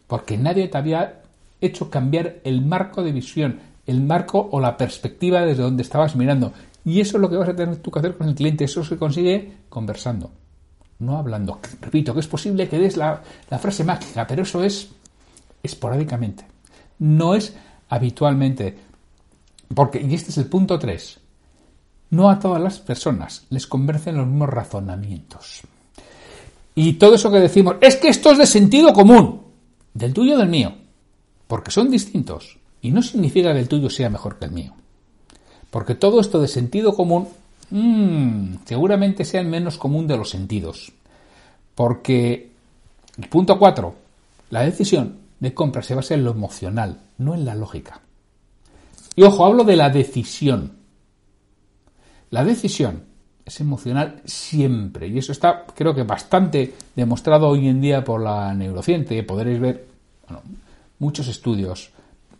porque 0.07 0.39
nadie 0.39 0.69
te 0.69 0.79
había 0.79 1.21
hecho 1.61 1.91
cambiar 1.91 2.37
el 2.45 2.65
marco 2.65 3.03
de 3.03 3.13
visión, 3.13 3.61
el 3.87 4.03
marco 4.03 4.49
o 4.51 4.61
la 4.61 4.77
perspectiva 4.77 5.43
desde 5.43 5.63
donde 5.63 5.83
estabas 5.83 6.17
mirando. 6.17 6.53
Y 6.85 7.01
eso 7.01 7.17
es 7.17 7.21
lo 7.21 7.31
que 7.31 7.37
vas 7.37 7.49
a 7.49 7.57
tener 7.57 7.77
tú 7.77 7.91
que 7.91 7.99
hacer 7.99 8.17
con 8.17 8.29
el 8.29 8.35
cliente. 8.35 8.65
Eso 8.65 8.85
se 8.85 8.97
consigue 8.97 9.53
conversando 9.69 10.31
no 10.99 11.19
hablando. 11.19 11.61
Repito, 11.81 12.15
que 12.15 12.21
es 12.21 12.27
posible 12.27 12.69
que 12.69 12.79
des 12.79 12.97
la, 12.97 13.23
frase 13.61 13.85
mágica, 13.85 14.27
pero 14.27 14.43
eso 14.43 14.63
es 14.63 14.89
esporádicamente. 15.63 16.45
No 16.99 17.35
es 17.35 17.55
habitualmente. 17.89 18.77
Porque, 19.75 20.01
y 20.01 20.15
este 20.15 20.31
es 20.31 20.39
el 20.39 20.47
punto 20.47 20.79
3, 20.79 21.19
no 22.11 22.31
a 22.31 22.39
todas 22.39 22.63
las 22.63 22.79
personas 22.79 23.47
les 23.51 23.67
convergen 23.67 24.17
los 24.17 24.27
mismos 24.27 24.49
razonamientos. 24.49 25.63
Y 26.75 26.95
todo 26.95 27.15
eso 27.17 27.33
que 27.33 27.41
decimos, 27.41 27.77
es 27.81 27.97
que 27.97 28.09
esto 28.09 28.31
es 28.31 28.39
de 28.39 28.47
sentido 28.47 28.93
común, 28.93 29.43
del 29.93 30.13
tuyo 30.13 30.35
o 30.35 30.39
del 30.39 30.49
mío, 30.49 30.73
porque 31.49 31.71
son 31.71 31.91
distintos. 31.91 32.59
Y 32.87 32.91
no 32.91 33.03
significa 33.03 33.53
que 33.53 33.61
el 33.61 33.69
tuyo 33.69 33.91
sea 33.91 34.11
mejor 34.11 34.39
que 34.39 34.45
el 34.45 34.53
mío. 34.53 34.73
Porque 35.71 35.95
todo 35.95 36.21
esto 36.21 36.41
de 36.41 36.49
sentido 36.49 36.95
común 36.95 37.29
Mm, 37.71 38.59
seguramente 38.65 39.25
sea 39.25 39.41
el 39.41 39.49
menos 39.49 39.79
común 39.79 40.07
de 40.07 40.17
los 40.17 40.31
sentidos. 40.31 40.93
Porque 41.75 42.51
punto 43.29 43.59
4, 43.59 43.95
la 44.51 44.63
decisión 44.63 45.19
de 45.41 45.53
compra 45.53 45.83
se 45.83 45.95
basa 45.95 46.15
en 46.15 46.25
lo 46.25 46.31
emocional, 46.31 47.01
no 47.19 47.35
en 47.35 47.45
la 47.45 47.55
lógica. 47.55 48.01
Y 49.15 49.23
ojo, 49.23 49.45
hablo 49.45 49.65
de 49.65 49.77
la 49.77 49.91
decisión. 49.91 50.77
La 52.31 52.45
decisión 52.45 53.05
es 53.45 53.61
emocional 53.61 54.23
siempre. 54.25 55.09
Y 55.09 55.19
eso 55.19 55.33
está, 55.33 55.65
creo 55.75 55.95
que, 55.95 56.03
bastante 56.03 56.75
demostrado 56.95 57.49
hoy 57.49 57.69
en 57.69 57.81
día 57.81 58.05
por 58.05 58.21
la 58.21 58.53
neurociencia. 58.55 59.27
Podréis 59.27 59.61
ver 59.61 59.87
muchos 60.99 61.29
estudios. 61.29 61.91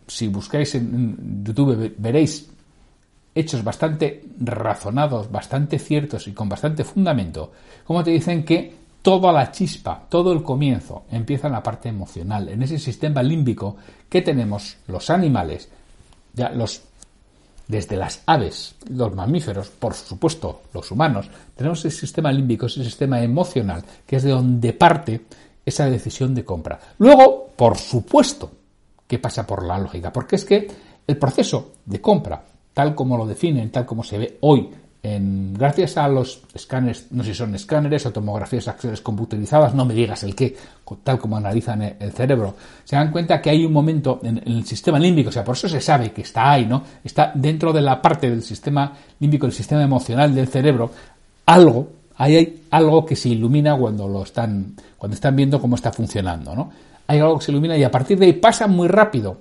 Si 0.07 0.27
buscáis 0.27 0.73
en 0.75 1.43
YouTube 1.43 1.93
veréis 1.97 2.49
hechos 3.35 3.63
bastante 3.63 4.23
razonados, 4.39 5.31
bastante 5.31 5.77
ciertos 5.77 6.27
y 6.27 6.31
con 6.31 6.49
bastante 6.49 6.83
fundamento, 6.83 7.51
como 7.85 8.03
te 8.03 8.11
dicen 8.11 8.43
que 8.43 8.73
toda 9.01 9.31
la 9.31 9.51
chispa, 9.51 10.05
todo 10.09 10.33
el 10.33 10.41
comienzo 10.41 11.03
empieza 11.11 11.47
en 11.47 11.53
la 11.53 11.63
parte 11.63 11.89
emocional, 11.89 12.49
en 12.49 12.63
ese 12.63 12.79
sistema 12.79 13.21
límbico 13.21 13.77
que 14.09 14.21
tenemos 14.21 14.77
los 14.87 15.09
animales, 15.09 15.69
ya 16.33 16.49
los 16.49 16.81
desde 17.67 17.97
las 17.97 18.23
aves, 18.25 18.75
los 18.89 19.13
mamíferos, 19.13 19.69
por 19.69 19.93
supuesto 19.93 20.61
los 20.73 20.89
humanos, 20.89 21.29
tenemos 21.55 21.83
ese 21.83 21.99
sistema 21.99 22.31
límbico, 22.31 22.67
ese 22.67 22.83
sistema 22.83 23.21
emocional, 23.21 23.83
que 24.05 24.15
es 24.15 24.23
de 24.23 24.31
donde 24.31 24.73
parte 24.73 25.25
esa 25.65 25.89
decisión 25.89 26.33
de 26.33 26.45
compra. 26.45 26.79
Luego, 26.97 27.49
por 27.55 27.77
supuesto, 27.77 28.49
que 29.07 29.19
pasa 29.19 29.47
por 29.47 29.63
la 29.63 29.77
lógica, 29.77 30.11
porque 30.11 30.35
es 30.35 30.45
que 30.45 30.67
el 31.07 31.17
proceso 31.17 31.73
de 31.85 32.01
compra, 32.01 32.43
tal 32.73 32.93
como 32.93 33.17
lo 33.17 33.25
definen, 33.25 33.71
tal 33.71 33.85
como 33.85 34.03
se 34.03 34.17
ve 34.17 34.37
hoy 34.41 34.69
gracias 35.53 35.97
a 35.97 36.07
los 36.07 36.41
escáneres, 36.53 37.07
no 37.11 37.23
sé 37.23 37.31
si 37.31 37.37
son 37.37 37.55
escáneres 37.55 38.05
o 38.05 38.11
tomografías 38.11 38.67
axiales 38.67 39.01
computerizadas, 39.01 39.73
no 39.73 39.85
me 39.85 39.93
digas 39.93 40.23
el 40.23 40.35
qué, 40.35 40.55
tal 41.03 41.17
como 41.17 41.37
analizan 41.37 41.81
el 41.81 42.11
cerebro, 42.11 42.55
se 42.83 42.95
dan 42.95 43.11
cuenta 43.11 43.41
que 43.41 43.49
hay 43.49 43.63
un 43.63 43.71
momento 43.71 44.19
en, 44.23 44.41
el 44.45 44.65
sistema 44.65 44.99
límbico, 44.99 45.29
o 45.29 45.31
sea, 45.31 45.43
por 45.43 45.55
eso 45.55 45.69
se 45.69 45.79
sabe 45.79 46.11
que 46.11 46.21
está 46.21 46.51
ahí, 46.51 46.65
¿no? 46.65 46.83
Está 47.03 47.31
dentro 47.33 47.71
de 47.71 47.81
la 47.81 48.01
parte 48.01 48.29
del 48.29 48.43
sistema 48.43 48.91
límbico, 49.19 49.45
del 49.45 49.53
sistema 49.53 49.83
emocional 49.83 50.33
del 50.33 50.47
cerebro, 50.47 50.91
algo, 51.45 51.89
ahí 52.17 52.35
hay 52.35 52.63
algo 52.71 53.05
que 53.05 53.15
se 53.15 53.29
ilumina 53.29 53.77
cuando 53.77 54.07
lo 54.07 54.23
están, 54.23 54.75
cuando 54.97 55.15
están 55.15 55.35
viendo 55.35 55.61
cómo 55.61 55.75
está 55.75 55.91
funcionando, 55.91 56.53
¿no? 56.53 56.71
Hay 57.07 57.19
algo 57.19 57.39
que 57.39 57.45
se 57.45 57.51
ilumina 57.51 57.77
y 57.77 57.83
a 57.83 57.91
partir 57.91 58.19
de 58.19 58.25
ahí 58.25 58.33
pasa 58.33 58.67
muy 58.67 58.87
rápido 58.87 59.39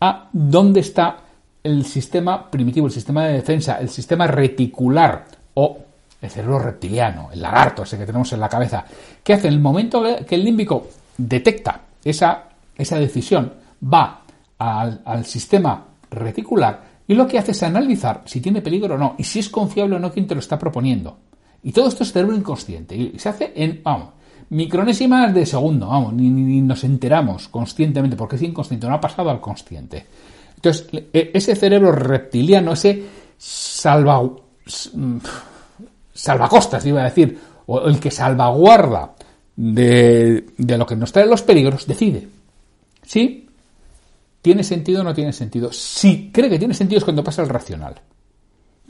a 0.00 0.28
dónde 0.32 0.80
está 0.80 1.18
el 1.62 1.84
sistema 1.84 2.50
primitivo, 2.50 2.86
el 2.86 2.92
sistema 2.92 3.26
de 3.26 3.34
defensa, 3.34 3.78
el 3.80 3.90
sistema 3.90 4.26
reticular 4.26 5.26
o 5.54 5.78
el 6.20 6.30
cerebro 6.30 6.58
reptiliano, 6.58 7.30
el 7.32 7.40
lagarto 7.42 7.82
ese 7.82 7.98
que 7.98 8.06
tenemos 8.06 8.32
en 8.32 8.40
la 8.40 8.48
cabeza, 8.48 8.84
¿qué 9.22 9.34
hace? 9.34 9.48
En 9.48 9.54
el 9.54 9.60
momento 9.60 10.02
que 10.26 10.34
el 10.34 10.44
límbico 10.44 10.88
detecta 11.16 11.80
esa, 12.04 12.44
esa 12.76 12.98
decisión, 12.98 13.52
va 13.82 14.22
al, 14.58 15.00
al, 15.04 15.24
sistema 15.24 15.86
reticular 16.10 16.82
y 17.08 17.14
lo 17.14 17.26
que 17.26 17.38
hace 17.38 17.52
es 17.52 17.62
analizar 17.62 18.22
si 18.26 18.40
tiene 18.40 18.60
peligro 18.60 18.94
o 18.94 18.98
no 18.98 19.14
y 19.18 19.24
si 19.24 19.38
es 19.38 19.48
confiable 19.48 19.96
o 19.96 19.98
no 19.98 20.12
quien 20.12 20.26
te 20.26 20.34
lo 20.34 20.40
está 20.40 20.58
proponiendo. 20.58 21.18
Y 21.62 21.72
todo 21.72 21.88
esto 21.88 22.04
es 22.04 22.12
cerebro 22.12 22.36
inconsciente 22.36 22.94
y 22.94 23.18
se 23.18 23.28
hace 23.28 23.52
en, 23.54 23.80
vamos, 23.82 24.10
micronésimas 24.50 25.32
de 25.32 25.46
segundo, 25.46 25.88
vamos, 25.88 26.12
ni, 26.12 26.28
ni 26.30 26.60
nos 26.60 26.84
enteramos 26.84 27.48
conscientemente 27.48 28.16
porque 28.16 28.36
es 28.36 28.42
inconsciente, 28.42 28.86
no 28.86 28.94
ha 28.94 29.00
pasado 29.00 29.30
al 29.30 29.40
consciente. 29.40 30.06
Entonces, 30.56 30.88
e, 31.12 31.30
ese 31.32 31.56
cerebro 31.56 31.92
reptiliano, 31.92 32.72
ese 32.72 33.02
salva, 33.38 34.22
mm, 34.22 35.16
salvacostas, 36.12 36.84
iba 36.84 37.00
a 37.00 37.04
decir, 37.04 37.38
o 37.66 37.86
el 37.88 37.98
que 37.98 38.10
salvaguarda 38.10 39.14
de, 39.56 40.46
de 40.56 40.78
lo 40.78 40.84
que 40.84 40.96
nos 40.96 41.12
trae 41.12 41.26
los 41.26 41.42
peligros, 41.42 41.86
decide. 41.86 42.28
¿Sí? 43.02 43.48
¿Tiene 44.42 44.64
sentido 44.64 45.02
o 45.02 45.04
no 45.04 45.14
tiene 45.14 45.32
sentido? 45.32 45.72
Si 45.72 46.30
cree 46.32 46.50
que 46.50 46.58
tiene 46.58 46.74
sentido 46.74 46.98
es 46.98 47.04
cuando 47.04 47.24
pasa 47.24 47.42
al 47.42 47.48
racional. 47.48 47.94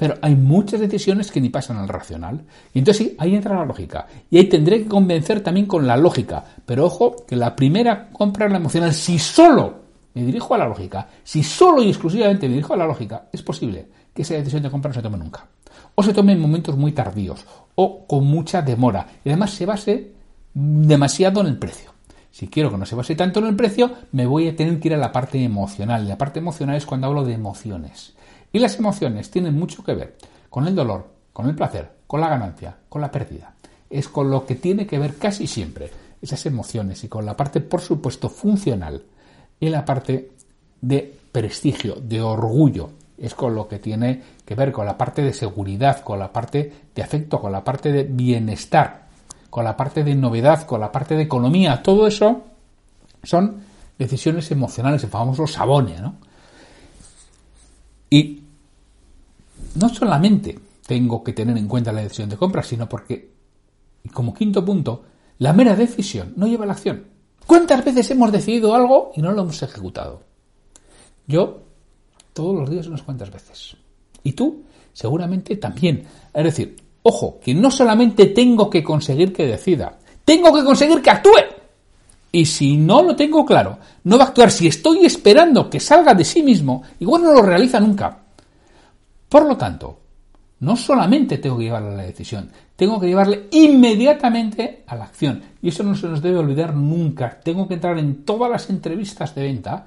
Pero 0.00 0.14
hay 0.23 0.35
muchas 0.35 0.80
decisiones 0.80 1.30
que 1.30 1.42
ni 1.42 1.50
pasan 1.50 1.76
al 1.76 1.87
racional. 1.87 2.40
Y 2.73 2.78
entonces 2.78 3.07
sí, 3.07 3.16
ahí 3.19 3.35
entra 3.35 3.54
la 3.54 3.66
lógica. 3.66 4.07
Y 4.30 4.38
ahí 4.38 4.45
tendré 4.45 4.83
que 4.83 4.88
convencer 4.88 5.42
también 5.42 5.66
con 5.66 5.87
la 5.87 5.95
lógica. 5.95 6.42
Pero 6.64 6.87
ojo, 6.87 7.26
que 7.28 7.37
la 7.37 7.54
primera 7.54 8.09
compra 8.11 8.49
la 8.49 8.57
emocional. 8.57 8.95
Si 8.95 9.19
solo 9.19 9.75
me 10.14 10.25
dirijo 10.25 10.54
a 10.54 10.59
la 10.59 10.66
lógica, 10.66 11.07
si 11.23 11.42
solo 11.42 11.83
y 11.83 11.90
exclusivamente 11.90 12.49
me 12.49 12.54
dirijo 12.54 12.73
a 12.73 12.78
la 12.78 12.87
lógica, 12.87 13.26
es 13.30 13.42
posible 13.42 13.88
que 14.14 14.23
esa 14.23 14.33
decisión 14.33 14.62
de 14.62 14.71
compra 14.71 14.88
no 14.88 14.95
se 14.95 15.02
tome 15.02 15.19
nunca. 15.19 15.47
O 15.95 16.02
se 16.02 16.14
tome 16.14 16.33
en 16.33 16.40
momentos 16.40 16.78
muy 16.78 16.92
tardíos, 16.92 17.45
o 17.75 18.07
con 18.07 18.25
mucha 18.25 18.62
demora. 18.62 19.07
Y 19.23 19.28
además 19.28 19.50
se 19.50 19.66
base 19.66 20.12
demasiado 20.54 21.42
en 21.42 21.49
el 21.49 21.59
precio. 21.59 21.92
Si 22.30 22.49
quiero 22.49 22.71
que 22.71 22.78
no 22.78 22.87
se 22.87 22.95
base 22.97 23.14
tanto 23.16 23.40
en 23.40 23.49
el 23.49 23.57
precio, 23.57 23.90
me 24.12 24.25
voy 24.25 24.49
a 24.49 24.57
tener 24.57 24.80
que 24.80 24.88
ir 24.88 24.95
a 24.95 24.97
la 24.97 25.12
parte 25.12 25.45
emocional. 25.45 26.04
Y 26.04 26.09
la 26.09 26.16
parte 26.16 26.38
emocional 26.38 26.76
es 26.76 26.87
cuando 26.87 27.07
hablo 27.07 27.23
de 27.23 27.35
emociones. 27.35 28.14
Y 28.52 28.59
las 28.59 28.78
emociones 28.78 29.30
tienen 29.30 29.54
mucho 29.54 29.85
que 29.85 29.95
ver 29.95 30.16
con 30.49 30.66
el 30.66 30.75
dolor, 30.75 31.07
con 31.33 31.49
el 31.49 31.54
placer, 31.54 31.90
con 32.07 32.21
la 32.21 32.28
ganancia, 32.28 32.76
con 32.88 33.00
la 33.00 33.11
pérdida. 33.11 33.54
Es 33.88 34.09
con 34.09 34.30
lo 34.30 34.45
que 34.47 34.57
tiene 34.57 34.87
que 34.87 34.99
ver 34.99 35.16
casi 35.16 35.47
siempre 35.47 35.90
esas 36.21 36.45
emociones 36.47 37.02
y 37.04 37.09
con 37.09 37.25
la 37.25 37.37
parte, 37.37 37.61
por 37.61 37.80
supuesto, 37.80 38.28
funcional 38.28 39.02
y 39.59 39.69
la 39.69 39.85
parte 39.85 40.33
de 40.80 41.19
prestigio, 41.33 41.97
de 41.97 42.21
orgullo. 42.21 42.90
Es 43.16 43.35
con 43.35 43.54
lo 43.54 43.69
que 43.69 43.78
tiene 43.78 44.23
que 44.45 44.54
ver 44.54 44.73
con 44.73 44.87
la 44.87 44.97
parte 44.97 45.23
de 45.23 45.33
seguridad, 45.33 46.02
con 46.02 46.19
la 46.19 46.33
parte 46.33 46.73
de 46.95 47.02
afecto, 47.02 47.40
con 47.40 47.52
la 47.52 47.62
parte 47.62 47.92
de 47.92 48.04
bienestar, 48.04 49.09
con 49.50 49.64
la 49.64 49.76
parte 49.76 50.02
de 50.02 50.14
novedad, 50.14 50.66
con 50.66 50.80
la 50.80 50.90
parte 50.90 51.16
de 51.16 51.23
economía. 51.23 51.83
Todo 51.83 52.07
eso 52.07 52.45
son 53.23 53.62
decisiones 53.99 54.50
emocionales, 54.50 55.04
el 55.04 55.11
famoso 55.11 55.47
sabone, 55.47 56.00
¿no? 56.00 56.16
Y 58.09 58.39
no 59.74 59.88
solamente 59.88 60.58
tengo 60.86 61.22
que 61.22 61.32
tener 61.32 61.56
en 61.56 61.68
cuenta 61.68 61.92
la 61.92 62.02
decisión 62.02 62.28
de 62.28 62.36
compra, 62.36 62.62
sino 62.62 62.88
porque, 62.88 63.32
como 64.12 64.34
quinto 64.34 64.64
punto, 64.64 65.04
la 65.38 65.52
mera 65.52 65.76
decisión 65.76 66.32
no 66.36 66.46
lleva 66.46 66.64
a 66.64 66.66
la 66.66 66.72
acción. 66.72 67.06
¿Cuántas 67.46 67.84
veces 67.84 68.10
hemos 68.10 68.32
decidido 68.32 68.74
algo 68.74 69.12
y 69.14 69.22
no 69.22 69.32
lo 69.32 69.42
hemos 69.42 69.62
ejecutado? 69.62 70.22
Yo, 71.26 71.62
todos 72.32 72.58
los 72.58 72.70
días 72.70 72.86
unas 72.86 73.02
cuantas 73.02 73.30
veces. 73.30 73.76
Y 74.22 74.32
tú, 74.32 74.64
seguramente 74.92 75.56
también. 75.56 76.04
Es 76.32 76.44
decir, 76.44 76.76
ojo, 77.02 77.38
que 77.40 77.54
no 77.54 77.70
solamente 77.70 78.26
tengo 78.26 78.68
que 78.68 78.82
conseguir 78.82 79.32
que 79.32 79.46
decida, 79.46 79.98
tengo 80.24 80.52
que 80.52 80.64
conseguir 80.64 81.00
que 81.02 81.10
actúe. 81.10 81.40
Y 82.32 82.44
si 82.44 82.76
no 82.76 83.02
lo 83.02 83.16
tengo 83.16 83.44
claro, 83.44 83.78
no 84.04 84.16
va 84.16 84.24
a 84.24 84.28
actuar. 84.28 84.50
Si 84.50 84.68
estoy 84.68 85.04
esperando 85.04 85.68
que 85.68 85.80
salga 85.80 86.14
de 86.14 86.24
sí 86.24 86.42
mismo, 86.42 86.82
igual 87.00 87.22
no 87.22 87.32
lo 87.32 87.42
realiza 87.42 87.80
nunca. 87.80 88.19
Por 89.30 89.46
lo 89.46 89.56
tanto, 89.56 89.99
no 90.58 90.76
solamente 90.76 91.38
tengo 91.38 91.56
que 91.56 91.64
llevarle 91.64 91.90
a 91.90 91.96
la 91.96 92.02
decisión, 92.02 92.50
tengo 92.75 93.00
que 93.00 93.06
llevarle 93.06 93.46
inmediatamente 93.52 94.82
a 94.88 94.96
la 94.96 95.04
acción. 95.04 95.40
Y 95.62 95.68
eso 95.68 95.84
no 95.84 95.94
se 95.94 96.08
nos 96.08 96.20
debe 96.20 96.38
olvidar 96.38 96.75
nunca. 96.75 97.40
Tengo 97.42 97.68
que 97.68 97.75
entrar 97.75 97.96
en 97.99 98.25
todas 98.25 98.50
las 98.50 98.68
entrevistas 98.68 99.34
de 99.34 99.42
venta 99.42 99.87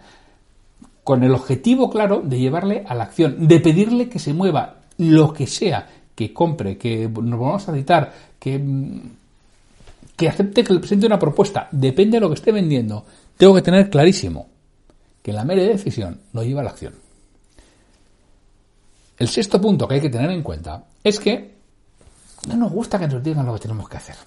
con 1.03 1.23
el 1.23 1.33
objetivo 1.33 1.89
claro 1.89 2.21
de 2.23 2.39
llevarle 2.39 2.85
a 2.88 2.95
la 2.95 3.03
acción, 3.03 3.47
de 3.47 3.59
pedirle 3.59 4.07
que 4.07 4.17
se 4.17 4.33
mueva 4.33 4.77
lo 4.97 5.33
que 5.33 5.45
sea, 5.45 5.88
que 6.15 6.33
compre, 6.33 6.77
que 6.77 7.09
nos 7.09 7.39
vamos 7.39 7.67
a 7.67 7.73
citar, 7.73 8.13
que, 8.39 8.63
que 10.15 10.29
acepte 10.29 10.63
que 10.63 10.73
le 10.73 10.79
presente 10.79 11.05
una 11.05 11.19
propuesta, 11.19 11.67
depende 11.71 12.15
de 12.17 12.21
lo 12.21 12.29
que 12.29 12.35
esté 12.35 12.53
vendiendo. 12.53 13.05
Tengo 13.35 13.53
que 13.53 13.62
tener 13.62 13.89
clarísimo 13.89 14.47
que 15.21 15.33
la 15.33 15.43
mera 15.43 15.63
decisión 15.63 16.21
no 16.31 16.43
lleva 16.43 16.62
a 16.62 16.63
la 16.63 16.69
acción. 16.69 17.02
El 19.23 19.29
sexto 19.29 19.61
punto 19.61 19.87
que 19.87 19.95
hay 19.95 20.01
que 20.01 20.09
tener 20.09 20.29
en 20.31 20.43
cuenta 20.43 20.83
es 21.01 21.17
que 21.17 21.55
no 22.49 22.57
nos 22.57 22.73
gusta 22.73 22.99
que 22.99 23.07
nos 23.07 23.23
digan 23.23 23.45
lo 23.45 23.53
que 23.53 23.61
tenemos 23.61 23.87
que 23.87 23.95
hacer. 23.95 24.17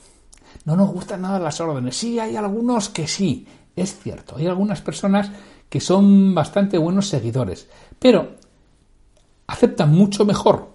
No 0.65 0.75
nos 0.75 0.91
gustan 0.91 1.21
nada 1.21 1.39
las 1.39 1.61
órdenes. 1.61 1.95
Sí, 1.95 2.19
hay 2.19 2.35
algunos 2.35 2.89
que 2.89 3.07
sí, 3.07 3.47
es 3.77 3.99
cierto. 3.99 4.37
Hay 4.39 4.47
algunas 4.47 4.81
personas 4.81 5.31
que 5.69 5.81
son 5.81 6.35
bastante 6.35 6.79
buenos 6.79 7.09
seguidores, 7.09 7.69
pero 7.99 8.37
aceptan 9.49 9.93
mucho 9.93 10.25
mejor 10.25 10.71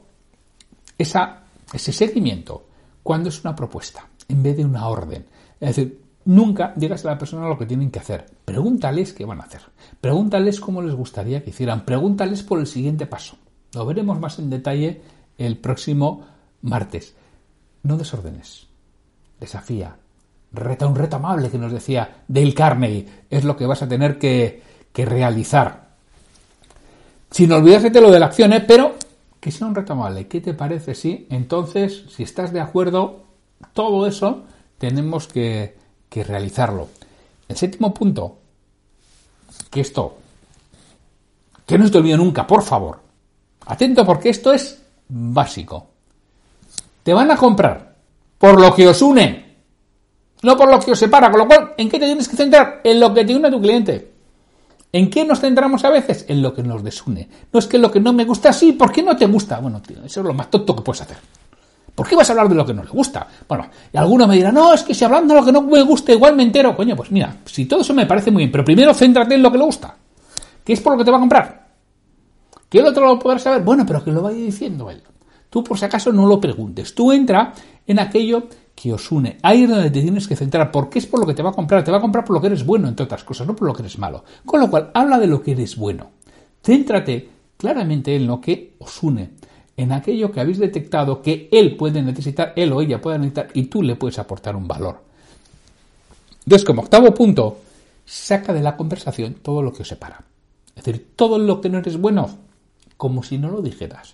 ese 1.00 1.92
seguimiento 1.92 2.68
cuando 3.02 3.30
es 3.30 3.44
una 3.44 3.56
propuesta 3.56 4.08
en 4.28 4.44
vez 4.44 4.56
de 4.56 4.66
una 4.66 4.88
orden. 4.88 5.26
Es 5.60 5.78
decir, 5.78 6.00
nunca 6.26 6.74
digas 6.76 7.04
a 7.06 7.08
la 7.08 7.18
persona 7.18 7.50
lo 7.50 7.58
que 7.58 7.66
tienen 7.66 7.90
que 7.90 7.98
hacer. 7.98 8.28
Pregúntales 8.46 9.14
qué 9.14 9.26
van 9.26 9.42
a 9.42 9.46
hacer. 9.46 9.62
Pregúntales 10.00 10.60
cómo 10.60 10.84
les 10.84 10.94
gustaría 10.94 11.44
que 11.44 11.50
hicieran. 11.50 11.86
Pregúntales 11.86 12.44
por 12.44 12.60
el 12.60 12.68
siguiente 12.68 13.08
paso. 13.08 13.36
Lo 13.74 13.86
veremos 13.86 14.20
más 14.20 14.38
en 14.40 14.50
detalle 14.50 15.02
el 15.38 15.58
próximo 15.58 16.26
martes. 16.62 17.16
No 17.84 17.98
desórdenes. 17.98 18.68
Desafía. 19.40 19.96
Reta 20.54 20.88
un 20.88 20.96
reto 20.96 21.16
amable 21.16 21.50
que 21.50 21.58
nos 21.58 21.72
decía 21.72 22.24
Dale 22.28 22.54
Carnegie. 22.54 23.08
Es 23.30 23.44
lo 23.44 23.56
que 23.56 23.66
vas 23.66 23.82
a 23.82 23.88
tener 23.88 24.20
que, 24.20 24.62
realizar. 24.94 25.90
Sin 27.30 27.52
olvidarte 27.52 28.02
lo 28.02 28.12
de 28.12 28.20
la 28.20 28.26
acción, 28.26 28.52
¿eh? 28.54 28.62
pero 28.62 28.96
que 29.40 29.52
sea 29.52 29.68
un 29.68 29.76
reto 29.76 29.94
amable. 29.94 30.28
¿Qué 30.28 30.42
te 30.42 30.54
parece 30.54 30.94
si 30.94 31.28
entonces, 31.30 32.04
si 32.10 32.24
estás 32.24 32.52
de 32.52 32.60
acuerdo, 32.60 33.24
todo 33.74 34.06
eso 34.06 34.44
tenemos 34.78 35.28
que, 35.28 35.78
que 36.10 36.24
realizarlo? 36.26 36.90
El 37.48 37.56
séptimo 37.56 37.94
punto, 37.94 38.38
que 39.70 39.82
esto, 39.82 40.18
que 41.66 41.78
no 41.78 41.86
se 41.86 41.92
te 41.92 41.98
olvide 41.98 42.18
nunca, 42.18 42.46
por 42.46 42.64
favor, 42.64 43.00
Atento 43.66 44.06
porque 44.06 44.30
esto 44.30 44.54
es 44.54 44.82
básico. 45.08 45.88
Te 47.04 47.14
van 47.14 47.32
a 47.32 47.38
comprar 47.38 47.96
por 48.38 48.60
lo 48.60 48.74
que 48.74 48.88
os 48.88 49.02
une, 49.02 49.52
no 50.44 50.58
por 50.58 50.70
lo 50.70 50.80
que 50.80 50.92
os 50.92 51.00
separa. 51.00 51.30
Con 51.30 51.40
lo 51.40 51.48
cual, 51.48 51.74
¿en 51.78 51.90
qué 51.90 52.00
te 52.00 52.06
tienes 52.06 52.28
que 52.28 52.36
centrar? 52.36 52.82
En 52.84 53.00
lo 53.00 53.14
que 53.14 53.26
te 53.26 53.36
une 53.36 53.48
a 53.48 53.52
tu 53.52 53.62
cliente. 53.62 54.12
¿En 54.94 55.10
qué 55.10 55.24
nos 55.24 55.40
centramos 55.40 55.86
a 55.86 55.90
veces? 55.90 56.26
En 56.28 56.42
lo 56.42 56.54
que 56.54 56.64
nos 56.64 56.84
desune. 56.84 57.30
No 57.52 57.60
es 57.60 57.68
que 57.68 57.78
lo 57.78 57.92
que 57.92 58.00
no 58.00 58.12
me 58.12 58.26
gusta, 58.26 58.52
sí, 58.52 58.74
¿por 58.74 58.92
qué 58.92 59.02
no 59.02 59.16
te 59.16 59.26
gusta? 59.26 59.60
Bueno, 59.60 59.82
tío, 59.82 60.04
eso 60.04 60.20
es 60.20 60.26
lo 60.26 60.34
más 60.34 60.50
tonto 60.50 60.76
que 60.76 60.82
puedes 60.82 61.02
hacer. 61.02 61.18
¿Por 61.96 62.08
qué 62.08 62.16
vas 62.16 62.30
a 62.30 62.34
hablar 62.34 62.50
de 62.50 62.56
lo 62.56 62.66
que 62.66 62.74
no 62.74 62.84
le 62.84 62.90
gusta? 62.90 63.28
Bueno, 63.48 63.70
y 63.94 63.98
alguno 63.98 64.28
me 64.28 64.36
dirá, 64.36 64.52
no, 64.52 64.74
es 64.74 64.84
que 64.84 64.94
si 64.94 65.06
hablando 65.06 65.34
de 65.34 65.40
lo 65.40 65.46
que 65.46 65.52
no 65.52 65.62
me 65.62 65.82
gusta, 65.84 66.12
igual 66.12 66.36
me 66.36 66.44
entero. 66.44 66.76
Coño, 66.76 66.96
pues 66.96 67.12
mira, 67.12 67.38
si 67.46 67.66
todo 67.66 67.82
eso 67.82 67.94
me 67.94 68.06
parece 68.06 68.32
muy 68.32 68.42
bien, 68.42 68.52
pero 68.52 68.66
primero 68.66 68.94
céntrate 68.94 69.36
en 69.36 69.44
lo 69.44 69.52
que 69.52 69.58
le 69.58 69.64
gusta. 69.64 69.96
¿Qué 70.64 70.74
es 70.74 70.82
por 70.82 70.94
lo 70.94 71.00
que 71.00 71.06
te 71.06 71.12
va 71.12 71.18
a 71.18 71.20
comprar? 71.20 71.61
¿Que 72.72 72.80
el 72.80 72.86
otro 72.86 73.06
lo 73.06 73.20
podrá 73.20 73.38
saber? 73.38 73.64
Bueno, 73.64 73.86
pero 73.86 74.02
que 74.02 74.14
lo 74.14 74.22
vaya 74.22 74.38
diciendo 74.38 74.90
él. 74.90 75.04
Tú 75.50 75.62
por 75.62 75.78
si 75.78 75.84
acaso 75.84 76.14
no 76.14 76.26
lo 76.26 76.40
preguntes. 76.40 76.96
Tú 76.96 77.12
entra 77.12 77.54
en 77.86 78.00
aquello 78.00 78.48
que 78.74 78.94
os 78.94 79.12
une. 79.12 79.40
Ahí 79.44 79.64
es 79.64 79.70
donde 79.70 79.92
te 79.92 80.02
tienes 80.02 80.26
que 80.26 80.38
centrar, 80.38 80.72
porque 80.72 81.00
es 81.00 81.06
por 81.06 81.20
lo 81.20 81.28
que 81.28 81.34
te 81.34 81.44
va 81.44 81.50
a 81.50 81.54
comprar. 81.54 81.84
Te 81.84 81.92
va 81.92 81.98
a 81.98 82.02
comprar 82.02 82.24
por 82.24 82.34
lo 82.34 82.40
que 82.40 82.48
eres 82.48 82.66
bueno, 82.66 82.88
entre 82.88 83.04
otras 83.04 83.26
cosas, 83.26 83.46
no 83.46 83.58
por 83.58 83.68
lo 83.68 83.74
que 83.74 83.82
eres 83.82 84.00
malo. 84.00 84.24
Con 84.46 84.62
lo 84.62 84.70
cual, 84.70 84.90
habla 84.94 85.20
de 85.20 85.28
lo 85.28 85.44
que 85.44 85.52
eres 85.52 85.76
bueno. 85.76 86.12
Céntrate 86.64 87.28
claramente 87.58 88.16
en 88.16 88.26
lo 88.26 88.40
que 88.40 88.76
os 88.80 89.04
une, 89.04 89.32
en 89.76 89.92
aquello 89.92 90.32
que 90.32 90.40
habéis 90.40 90.58
detectado 90.58 91.22
que 91.22 91.50
él 91.52 91.76
puede 91.76 92.02
necesitar, 92.02 92.54
él 92.56 92.72
o 92.72 92.82
ella 92.82 93.02
puede 93.02 93.20
necesitar, 93.20 93.50
y 93.54 93.64
tú 93.64 93.84
le 93.84 93.98
puedes 93.98 94.18
aportar 94.18 94.56
un 94.56 94.68
valor. 94.70 95.04
Entonces, 96.46 96.66
como 96.66 96.84
octavo 96.84 97.14
punto, 97.14 97.58
saca 98.06 98.54
de 98.54 98.62
la 98.62 98.78
conversación 98.78 99.36
todo 99.42 99.62
lo 99.62 99.74
que 99.74 99.82
os 99.82 99.90
separa. 99.90 100.24
Es 100.74 100.86
decir, 100.86 101.12
todo 101.18 101.38
lo 101.38 101.60
que 101.60 101.68
no 101.68 101.80
eres 101.80 102.00
bueno, 102.00 102.30
como 103.02 103.24
si 103.24 103.40
no 103.40 103.50
lo 103.50 103.64
dijeras. 103.64 104.14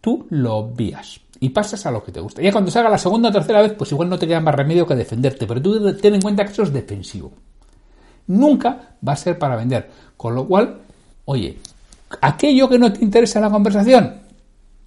Tú 0.00 0.26
lo 0.30 0.56
obvias 0.56 1.20
y 1.38 1.50
pasas 1.50 1.86
a 1.86 1.92
lo 1.92 2.02
que 2.02 2.10
te 2.10 2.18
gusta. 2.18 2.42
Ya 2.42 2.50
cuando 2.50 2.68
se 2.68 2.80
haga 2.80 2.90
la 2.90 2.98
segunda 2.98 3.28
o 3.28 3.32
tercera 3.32 3.62
vez, 3.62 3.74
pues 3.74 3.92
igual 3.92 4.08
no 4.08 4.18
te 4.18 4.26
queda 4.26 4.40
más 4.40 4.56
remedio 4.56 4.84
que 4.84 4.96
defenderte, 4.96 5.46
pero 5.46 5.62
tú 5.62 5.94
ten 5.94 6.16
en 6.16 6.20
cuenta 6.20 6.44
que 6.44 6.50
eso 6.50 6.64
es 6.64 6.72
defensivo. 6.72 7.30
Nunca 8.26 8.96
va 9.06 9.12
a 9.12 9.16
ser 9.16 9.38
para 9.38 9.54
vender. 9.54 9.88
Con 10.16 10.34
lo 10.34 10.48
cual, 10.48 10.80
oye, 11.26 11.58
aquello 12.22 12.68
que 12.68 12.76
no 12.76 12.92
te 12.92 13.04
interesa 13.04 13.38
en 13.38 13.44
la 13.44 13.52
conversación, 13.52 14.14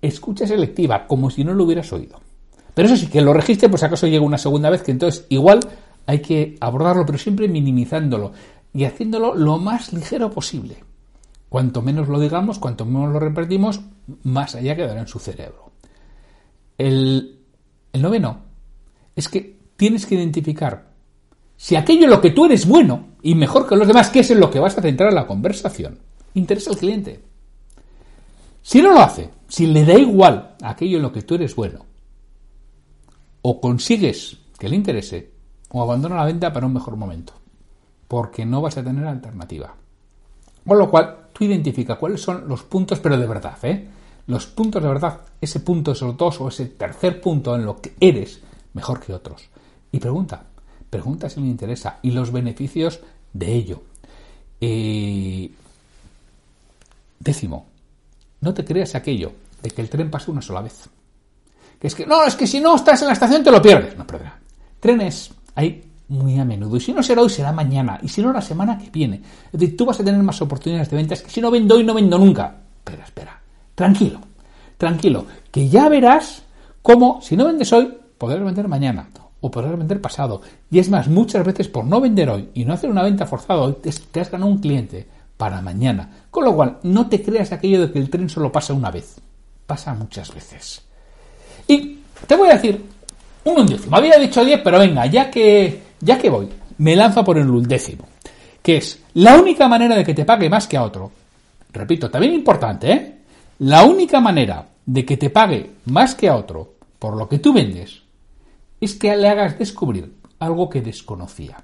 escucha 0.02 0.46
selectiva, 0.46 1.08
como 1.08 1.30
si 1.30 1.46
no 1.46 1.54
lo 1.54 1.64
hubieras 1.64 1.94
oído. 1.94 2.20
Pero 2.74 2.90
eso 2.90 2.98
sí, 2.98 3.08
que 3.08 3.22
lo 3.22 3.32
registre, 3.32 3.70
pues 3.70 3.84
acaso 3.84 4.08
llega 4.08 4.26
una 4.26 4.38
segunda 4.38 4.70
vez, 4.70 4.82
que 4.82 4.92
entonces 4.92 5.26
igual 5.30 5.62
hay 6.06 6.20
que 6.20 6.58
abordarlo, 6.60 7.06
pero 7.06 7.18
siempre 7.18 7.48
minimizándolo 7.48 8.34
y 8.74 8.84
haciéndolo 8.84 9.36
lo 9.36 9.58
más 9.58 9.94
ligero 9.94 10.30
posible. 10.30 10.89
Cuanto 11.50 11.82
menos 11.82 12.08
lo 12.08 12.20
digamos, 12.20 12.60
cuanto 12.60 12.86
menos 12.86 13.12
lo 13.12 13.20
repetimos, 13.20 13.82
más 14.24 14.54
allá 14.54 14.76
quedará 14.76 15.02
en 15.02 15.08
su 15.08 15.20
cerebro. 15.20 15.72
El, 16.78 17.40
noveno 17.94 18.42
es 19.16 19.28
que 19.28 19.60
tienes 19.76 20.06
que 20.06 20.16
identificar 20.16 20.94
si 21.58 21.76
aquello 21.76 22.04
en 22.04 22.12
lo 22.12 22.22
que 22.22 22.30
tú 22.30 22.46
eres 22.46 22.68
bueno 22.68 23.08
y 23.22 23.36
mejor 23.36 23.68
que 23.68 23.76
los 23.76 23.88
demás, 23.88 24.10
que 24.10 24.20
es 24.20 24.32
en 24.32 24.40
lo 24.40 24.50
que 24.52 24.60
vas 24.60 24.78
a 24.78 24.82
centrar 24.82 25.12
la 25.12 25.28
conversación, 25.28 26.00
interesa 26.36 26.72
al 26.72 26.78
cliente. 26.78 27.22
Si 28.62 28.82
no 28.82 28.94
lo 28.94 29.02
hace, 29.02 29.32
si 29.48 29.66
le 29.66 29.84
da 29.84 29.96
igual 29.96 30.56
aquello 30.62 30.98
en 30.98 31.04
lo 31.04 31.12
que 31.12 31.24
tú 31.24 31.36
eres 31.36 31.56
bueno, 31.56 31.86
o 33.42 33.60
consigues 33.60 34.38
que 34.58 34.70
le 34.70 34.76
interese, 34.76 35.32
o 35.72 35.82
abandona 35.82 36.16
la 36.16 36.26
venta 36.26 36.54
para 36.54 36.68
un 36.68 36.74
mejor 36.74 36.96
momento, 36.96 37.34
porque 38.08 38.46
no 38.46 38.62
vas 38.62 38.78
a 38.78 38.84
tener 38.84 39.06
alternativa. 39.06 39.76
Con 40.66 40.78
lo 40.78 40.90
cual, 40.90 41.18
tú 41.34 41.46
identifica 41.46 41.96
cuáles 41.96 42.22
son 42.22 42.48
los 42.48 42.64
puntos, 42.64 43.00
pero 43.00 43.18
de 43.18 43.28
verdad, 43.28 43.58
¿eh? 43.64 43.88
Los 44.28 44.46
puntos 44.46 44.82
de 44.82 44.90
verdad, 44.90 45.22
ese 45.42 45.60
punto, 45.62 45.94
esos 45.94 46.16
dos 46.16 46.40
o 46.40 46.50
ese 46.50 46.66
tercer 46.68 47.20
punto 47.20 47.56
en 47.56 47.66
lo 47.66 47.82
que 47.82 47.94
eres 48.00 48.42
mejor 48.74 49.00
que 49.00 49.14
otros. 49.14 49.50
Y 49.92 50.00
pregunta, 50.00 50.44
pregunta 50.90 51.30
si 51.30 51.40
me 51.40 51.48
interesa 51.48 51.98
y 52.04 52.12
los 52.12 52.32
beneficios 52.32 53.00
de 53.34 53.54
ello. 53.54 53.82
Eh, 54.62 55.50
décimo, 57.20 57.66
no 58.42 58.54
te 58.54 58.64
creas 58.64 58.96
aquello 58.96 59.32
de 59.64 59.72
que 59.72 59.82
el 59.82 59.90
tren 59.90 60.12
pase 60.12 60.30
una 60.30 60.42
sola 60.42 60.62
vez. 60.62 60.88
Que 61.80 61.88
es 61.88 61.96
que, 61.96 62.06
no, 62.06 62.24
es 62.24 62.36
que 62.36 62.46
si 62.46 62.60
no 62.60 62.76
estás 62.76 63.02
en 63.02 63.08
la 63.08 63.14
estación 63.14 63.44
te 63.44 63.52
lo 63.52 63.62
pierdes. 63.62 63.98
No, 63.98 64.06
perdona. 64.06 64.40
Trenes 64.80 65.32
hay 65.56 65.89
muy 66.10 66.40
a 66.40 66.46
menudo. 66.46 66.76
Y 66.78 66.80
si 66.80 66.92
no 66.92 67.02
será 67.02 67.22
hoy, 67.22 67.30
será 67.30 67.52
mañana. 67.52 68.00
Y 68.02 68.08
si 68.08 68.22
no, 68.22 68.34
la 68.34 68.42
semana 68.42 68.78
que 68.78 68.90
viene. 68.90 69.22
Es 69.52 69.60
decir, 69.60 69.78
tú 69.78 69.86
vas 69.86 70.00
a 70.00 70.04
tener 70.04 70.22
más 70.22 70.42
oportunidades 70.42 70.90
de 70.90 70.98
ventas 70.98 71.22
que 71.22 71.30
si 71.30 71.40
no 71.40 71.50
vendo 71.50 71.76
hoy, 71.76 71.84
no 71.84 71.94
vendo 71.94 72.18
nunca. 72.18 72.56
Espera, 72.80 73.04
espera. 73.04 73.42
Tranquilo. 73.76 74.20
Tranquilo. 74.78 75.26
Que 75.52 75.70
ya 75.70 75.88
verás 75.88 76.44
cómo, 76.82 77.22
si 77.22 77.38
no 77.38 77.46
vendes 77.46 77.72
hoy, 77.72 77.94
podrás 78.18 78.44
vender 78.44 78.68
mañana. 78.68 79.08
O 79.42 79.50
podrás 79.50 79.78
vender 79.78 80.02
pasado. 80.02 80.42
Y 80.70 80.80
es 80.80 80.90
más, 80.90 81.08
muchas 81.08 81.46
veces 81.46 81.68
por 81.68 81.86
no 81.86 82.02
vender 82.02 82.30
hoy 82.30 82.50
y 82.54 82.66
no 82.66 82.74
hacer 82.74 82.90
una 82.90 83.04
venta 83.04 83.26
forzada 83.26 83.62
hoy, 83.62 83.78
te 84.12 84.20
has 84.20 84.32
ganado 84.32 84.52
un 84.52 84.58
cliente 84.58 85.08
para 85.38 85.62
mañana. 85.62 86.10
Con 86.30 86.44
lo 86.44 86.56
cual, 86.56 86.80
no 86.84 87.08
te 87.08 87.22
creas 87.24 87.52
aquello 87.52 87.82
de 87.82 87.92
que 87.94 88.00
el 88.00 88.10
tren 88.10 88.28
solo 88.28 88.52
pasa 88.52 88.74
una 88.74 88.92
vez. 88.92 89.16
Pasa 89.66 89.94
muchas 89.94 90.34
veces. 90.34 90.82
Y 91.68 92.00
te 92.28 92.36
voy 92.36 92.50
a 92.50 92.56
decir 92.56 92.84
un 93.46 93.60
undécimo. 93.60 93.96
Había 93.96 94.18
dicho 94.18 94.44
10, 94.44 94.62
pero 94.62 94.80
venga, 94.80 95.06
ya 95.06 95.30
que 95.32 95.89
ya 96.02 96.18
que 96.18 96.30
voy, 96.30 96.50
me 96.78 96.96
lanza 96.96 97.24
por 97.24 97.38
el 97.38 97.50
undécimo, 97.50 98.06
que 98.62 98.78
es 98.78 99.04
la 99.14 99.38
única 99.40 99.68
manera 99.68 99.96
de 99.96 100.04
que 100.04 100.14
te 100.14 100.26
pague 100.26 100.50
más 100.50 100.68
que 100.68 100.78
a 100.78 100.84
otro. 100.84 101.12
Repito, 101.72 102.10
también 102.10 102.34
importante, 102.34 102.92
¿eh? 102.92 103.16
La 103.60 103.84
única 103.84 104.20
manera 104.20 104.68
de 104.86 105.06
que 105.06 105.18
te 105.18 105.30
pague 105.30 105.72
más 105.86 106.16
que 106.16 106.30
a 106.30 106.36
otro 106.36 106.76
por 106.98 107.16
lo 107.16 107.28
que 107.28 107.40
tú 107.40 107.54
vendes 107.54 108.02
es 108.80 108.96
que 108.96 109.16
le 109.16 109.28
hagas 109.28 109.60
descubrir 109.60 110.14
algo 110.40 110.70
que 110.70 110.82
desconocía. 110.82 111.58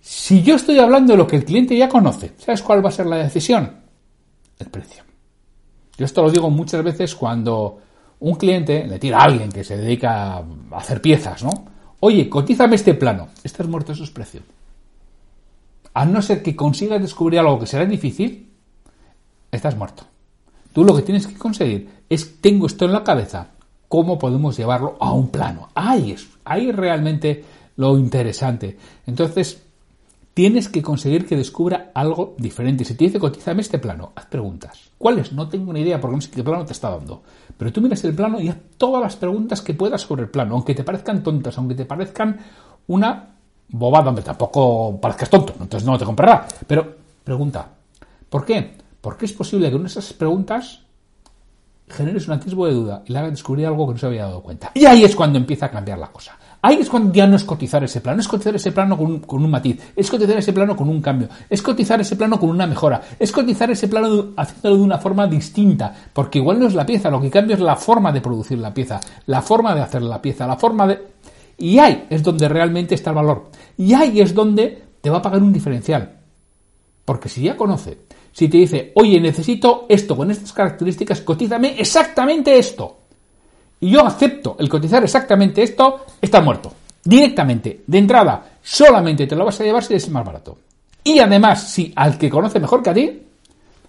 Si 0.00 0.42
yo 0.42 0.56
estoy 0.56 0.78
hablando 0.78 1.12
de 1.12 1.18
lo 1.18 1.26
que 1.26 1.36
el 1.36 1.44
cliente 1.44 1.76
ya 1.76 1.88
conoce, 1.88 2.32
¿sabes 2.38 2.62
cuál 2.62 2.84
va 2.84 2.88
a 2.88 2.92
ser 2.92 3.06
la 3.06 3.18
decisión? 3.18 3.76
El 4.58 4.68
precio. 4.68 5.04
Yo 5.96 6.04
esto 6.04 6.22
lo 6.22 6.30
digo 6.30 6.50
muchas 6.50 6.82
veces 6.82 7.14
cuando 7.14 7.78
un 8.20 8.34
cliente 8.34 8.86
le 8.86 8.98
tira 8.98 9.18
a 9.18 9.24
alguien 9.24 9.50
que 9.50 9.64
se 9.64 9.76
dedica 9.76 10.36
a 10.36 10.44
hacer 10.72 11.00
piezas, 11.00 11.42
¿no? 11.44 11.50
Oye, 12.00 12.28
cotízame 12.28 12.76
este 12.76 12.94
plano. 12.94 13.28
Estás 13.42 13.66
muerto, 13.66 13.92
es 13.92 14.10
precio. 14.10 14.42
A 15.94 16.04
no 16.04 16.22
ser 16.22 16.42
que 16.42 16.54
consigas 16.54 17.00
descubrir 17.00 17.40
algo 17.40 17.58
que 17.58 17.66
será 17.66 17.84
difícil, 17.84 18.50
estás 19.50 19.76
muerto. 19.76 20.04
Tú 20.72 20.84
lo 20.84 20.94
que 20.94 21.02
tienes 21.02 21.26
que 21.26 21.34
conseguir 21.34 21.90
es, 22.08 22.40
tengo 22.40 22.66
esto 22.66 22.84
en 22.84 22.92
la 22.92 23.02
cabeza, 23.02 23.48
¿cómo 23.88 24.18
podemos 24.18 24.56
llevarlo 24.56 24.96
a 25.00 25.12
un 25.12 25.28
plano? 25.28 25.70
Ahí 25.74 26.12
es, 26.12 26.28
ahí 26.44 26.68
es 26.68 26.76
realmente 26.76 27.44
lo 27.76 27.98
interesante. 27.98 28.76
Entonces, 29.06 29.62
tienes 30.38 30.68
que 30.68 30.82
conseguir 30.82 31.26
que 31.26 31.36
descubra 31.36 31.90
algo 31.92 32.36
diferente. 32.38 32.84
Si 32.84 32.94
te 32.94 33.06
dice 33.06 33.18
cotízame 33.18 33.60
este 33.60 33.80
plano, 33.80 34.12
haz 34.14 34.26
preguntas. 34.26 34.78
¿Cuáles? 34.96 35.32
No 35.32 35.48
tengo 35.48 35.72
ni 35.72 35.80
idea 35.80 36.00
porque 36.00 36.14
no 36.14 36.20
sé 36.22 36.30
qué 36.30 36.44
plano 36.44 36.64
te 36.64 36.74
está 36.74 36.90
dando. 36.90 37.24
Pero 37.56 37.72
tú 37.72 37.80
miras 37.80 38.04
el 38.04 38.14
plano 38.14 38.40
y 38.40 38.48
haz 38.48 38.56
todas 38.76 39.02
las 39.02 39.16
preguntas 39.16 39.60
que 39.62 39.74
puedas 39.74 40.00
sobre 40.00 40.22
el 40.22 40.30
plano, 40.30 40.54
aunque 40.54 40.76
te 40.76 40.84
parezcan 40.84 41.24
tontas, 41.24 41.58
aunque 41.58 41.74
te 41.74 41.86
parezcan 41.86 42.38
una 42.86 43.34
bobada, 43.70 44.10
hombre, 44.10 44.22
tampoco 44.22 45.00
parezcas 45.00 45.28
tonto, 45.28 45.54
entonces 45.54 45.84
no 45.84 45.98
te 45.98 46.04
comprará. 46.04 46.46
Pero 46.68 46.86
pregunta, 47.24 47.70
¿por 48.30 48.44
qué? 48.44 48.76
Porque 49.00 49.24
es 49.24 49.32
posible 49.32 49.68
que 49.68 49.74
en 49.74 49.86
esas 49.86 50.12
preguntas 50.12 50.82
generes 51.88 52.28
un 52.28 52.34
atisbo 52.34 52.66
de 52.66 52.74
duda 52.74 53.02
y 53.06 53.12
le 53.12 53.18
hagas 53.18 53.32
descubrir 53.32 53.66
algo 53.66 53.88
que 53.88 53.94
no 53.94 53.98
se 53.98 54.06
había 54.06 54.26
dado 54.26 54.40
cuenta. 54.40 54.70
Y 54.74 54.84
ahí 54.86 55.02
es 55.02 55.16
cuando 55.16 55.36
empieza 55.36 55.66
a 55.66 55.70
cambiar 55.72 55.98
la 55.98 56.12
cosa. 56.12 56.38
Ahí 56.60 56.78
es 56.80 56.90
cuando 56.90 57.12
ya 57.12 57.26
no 57.26 57.36
es 57.36 57.44
cotizar 57.44 57.84
ese 57.84 58.00
plano, 58.00 58.20
es 58.20 58.26
cotizar 58.26 58.56
ese 58.56 58.72
plano 58.72 58.96
con 58.96 59.42
un, 59.44 59.50
matiz, 59.50 59.80
es 59.94 60.10
cotizar 60.10 60.36
ese 60.38 60.52
plano 60.52 60.74
con 60.74 60.88
un 60.88 61.00
cambio, 61.00 61.28
es 61.48 61.62
cotizar 61.62 62.00
ese 62.00 62.16
plano 62.16 62.40
con 62.40 62.50
una 62.50 62.66
mejora, 62.66 63.00
es 63.16 63.30
cotizar 63.30 63.70
ese 63.70 63.86
plano 63.86 64.30
haciéndolo 64.36 64.76
de 64.76 64.82
una 64.82 64.98
forma 64.98 65.28
distinta, 65.28 65.94
porque 66.12 66.38
igual 66.38 66.58
no 66.58 66.66
es 66.66 66.74
la 66.74 66.84
pieza, 66.84 67.10
lo 67.10 67.20
que 67.20 67.30
cambia 67.30 67.54
es 67.54 67.60
la 67.60 67.76
forma 67.76 68.10
de 68.10 68.20
producir 68.20 68.58
la 68.58 68.74
pieza, 68.74 68.98
la 69.26 69.40
forma 69.40 69.72
de 69.72 69.82
hacer 69.82 70.02
la 70.02 70.20
pieza, 70.20 70.48
la 70.48 70.56
forma 70.56 70.88
de... 70.88 70.98
Y 71.58 71.78
ahí 71.78 72.06
es 72.10 72.24
donde 72.24 72.48
realmente 72.48 72.96
está 72.96 73.10
el 73.10 73.16
valor. 73.16 73.50
Y 73.76 73.92
ahí 73.92 74.20
es 74.20 74.34
donde 74.34 74.82
te 75.00 75.10
va 75.10 75.18
a 75.18 75.22
pagar 75.22 75.42
un 75.42 75.52
diferencial. 75.52 76.18
Porque 77.04 77.28
si 77.28 77.42
ya 77.42 77.56
conoce, 77.56 77.98
si 78.32 78.48
te 78.48 78.58
dice, 78.58 78.92
oye, 78.96 79.20
necesito 79.20 79.86
esto 79.88 80.16
con 80.16 80.30
estas 80.30 80.52
características, 80.52 81.20
cotízame 81.22 81.80
exactamente 81.80 82.58
esto 82.58 82.97
y 83.80 83.90
yo 83.90 84.04
acepto 84.04 84.56
el 84.58 84.68
cotizar 84.68 85.02
exactamente 85.04 85.62
esto, 85.62 86.06
está 86.20 86.40
muerto. 86.40 86.72
Directamente, 87.04 87.84
de 87.86 87.98
entrada, 87.98 88.58
solamente 88.62 89.26
te 89.26 89.36
lo 89.36 89.44
vas 89.44 89.60
a 89.60 89.64
llevar 89.64 89.84
si 89.84 89.94
es 89.94 90.08
más 90.10 90.24
barato. 90.24 90.58
Y 91.04 91.20
además, 91.20 91.62
si 91.70 91.92
al 91.94 92.18
que 92.18 92.28
conoce 92.28 92.60
mejor 92.60 92.82
que 92.82 92.90
a 92.90 92.94
ti, 92.94 93.22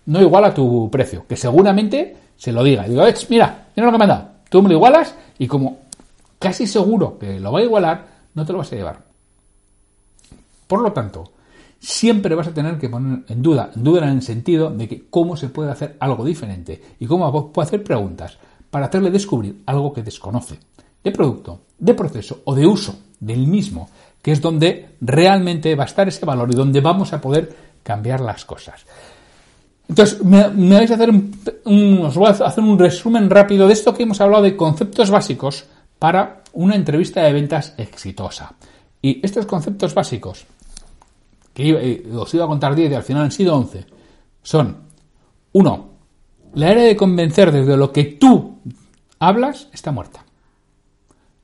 no 0.05 0.21
iguala 0.21 0.53
tu 0.53 0.89
precio, 0.91 1.25
que 1.27 1.35
seguramente 1.35 2.15
se 2.37 2.51
lo 2.51 2.63
diga. 2.63 2.85
Y 2.85 2.91
digo, 2.91 3.03
mira, 3.29 3.67
mira 3.75 3.87
lo 3.87 3.91
que 3.91 3.97
me 3.97 4.03
han 4.03 4.09
dado. 4.09 4.29
Tú 4.49 4.61
me 4.61 4.69
lo 4.69 4.75
igualas 4.75 5.13
y 5.37 5.47
como 5.47 5.79
casi 6.37 6.65
seguro 6.65 7.17
que 7.19 7.39
lo 7.39 7.51
va 7.51 7.59
a 7.59 7.63
igualar, 7.63 8.07
no 8.33 8.45
te 8.45 8.53
lo 8.53 8.59
vas 8.59 8.71
a 8.71 8.75
llevar. 8.75 9.03
Por 10.67 10.81
lo 10.81 10.93
tanto, 10.93 11.31
siempre 11.79 12.35
vas 12.35 12.47
a 12.47 12.53
tener 12.53 12.77
que 12.77 12.89
poner 12.89 13.23
en 13.27 13.41
duda, 13.41 13.71
en 13.75 13.83
duda 13.83 14.03
en 14.03 14.17
el 14.17 14.21
sentido 14.21 14.69
de 14.69 14.87
que 14.87 15.09
cómo 15.09 15.35
se 15.35 15.49
puede 15.49 15.71
hacer 15.71 15.97
algo 15.99 16.23
diferente 16.23 16.81
y 16.99 17.05
cómo 17.05 17.51
puedo 17.51 17.67
hacer 17.67 17.83
preguntas 17.83 18.37
para 18.69 18.87
hacerle 18.87 19.11
descubrir 19.11 19.61
algo 19.65 19.93
que 19.93 20.03
desconoce, 20.03 20.59
de 21.03 21.11
producto, 21.11 21.61
de 21.77 21.93
proceso 21.93 22.41
o 22.45 22.55
de 22.55 22.67
uso 22.67 22.99
del 23.19 23.47
mismo, 23.47 23.89
que 24.21 24.31
es 24.31 24.41
donde 24.41 24.95
realmente 25.01 25.75
va 25.75 25.83
a 25.83 25.87
estar 25.87 26.07
ese 26.07 26.25
valor 26.25 26.49
y 26.51 26.55
donde 26.55 26.81
vamos 26.81 27.13
a 27.13 27.21
poder 27.21 27.55
cambiar 27.83 28.21
las 28.21 28.45
cosas. 28.45 28.85
Entonces, 29.87 30.23
me, 30.23 30.47
vais 30.49 30.91
a 30.91 30.93
hacer 30.93 31.09
un, 31.09 32.01
os 32.03 32.15
voy 32.15 32.27
a 32.27 32.31
hacer 32.31 32.63
un 32.63 32.77
resumen 32.77 33.29
rápido 33.29 33.67
de 33.67 33.73
esto 33.73 33.93
que 33.93 34.03
hemos 34.03 34.21
hablado 34.21 34.43
de 34.43 34.55
conceptos 34.55 35.09
básicos 35.09 35.65
para 35.97 36.43
una 36.53 36.75
entrevista 36.75 37.23
de 37.23 37.33
ventas 37.33 37.73
exitosa. 37.77 38.53
Y 39.01 39.25
estos 39.25 39.45
conceptos 39.45 39.95
básicos, 39.95 40.45
que 41.53 41.69
eh, 41.71 42.03
os 42.15 42.33
iba 42.33 42.45
a 42.45 42.47
contar 42.47 42.75
10 42.75 42.91
y 42.91 42.95
al 42.95 43.03
final 43.03 43.23
han 43.23 43.31
sido 43.31 43.55
11, 43.55 43.85
son, 44.43 44.77
uno, 45.53 45.88
la 46.53 46.69
área 46.69 46.83
de 46.83 46.95
convencer 46.95 47.51
desde 47.51 47.77
lo 47.77 47.91
que 47.91 48.03
tú 48.03 48.59
hablas 49.19 49.69
está 49.73 49.91
muerta. 49.91 50.25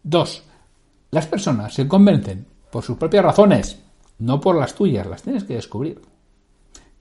Dos, 0.04 0.44
las 1.12 1.28
personas 1.28 1.74
se 1.74 1.88
convencen 1.88 2.46
por 2.72 2.84
sus 2.84 2.98
propias 2.98 3.24
razones, 3.24 3.80
no 4.20 4.40
por 4.40 4.58
las 4.58 4.76
tuyas, 4.76 5.08
las 5.08 5.24
tienes 5.24 5.44
que 5.44 5.56
descubrir. 5.56 6.02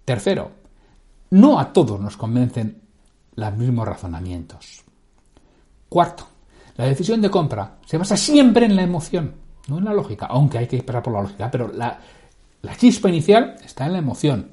Tercero, 0.05 0.53
no 1.31 1.59
a 1.59 1.73
todos 1.73 2.01
nos 2.01 2.17
convencen 2.17 2.83
los 3.35 3.57
mismos 3.57 3.88
razonamientos. 3.88 4.85
Cuarto, 5.88 6.27
la 6.77 6.87
decisión 6.87 7.21
de 7.21 7.31
compra 7.31 7.79
se 7.87 7.99
basa 7.99 8.17
siempre 8.17 8.67
en 8.67 8.77
la 8.77 8.83
emoción, 8.83 9.35
no 9.69 9.79
en 9.79 9.85
la 9.85 9.95
lógica, 9.95 10.27
aunque 10.27 10.59
hay 10.59 10.67
que 10.67 10.77
esperar 10.77 11.03
por 11.03 11.12
la 11.12 11.23
lógica, 11.23 11.51
pero 11.51 11.69
la, 11.73 11.99
la 12.62 12.77
chispa 12.77 13.09
inicial 13.09 13.57
está 13.64 13.87
en 13.87 13.93
la 13.93 13.99
emoción. 13.99 14.51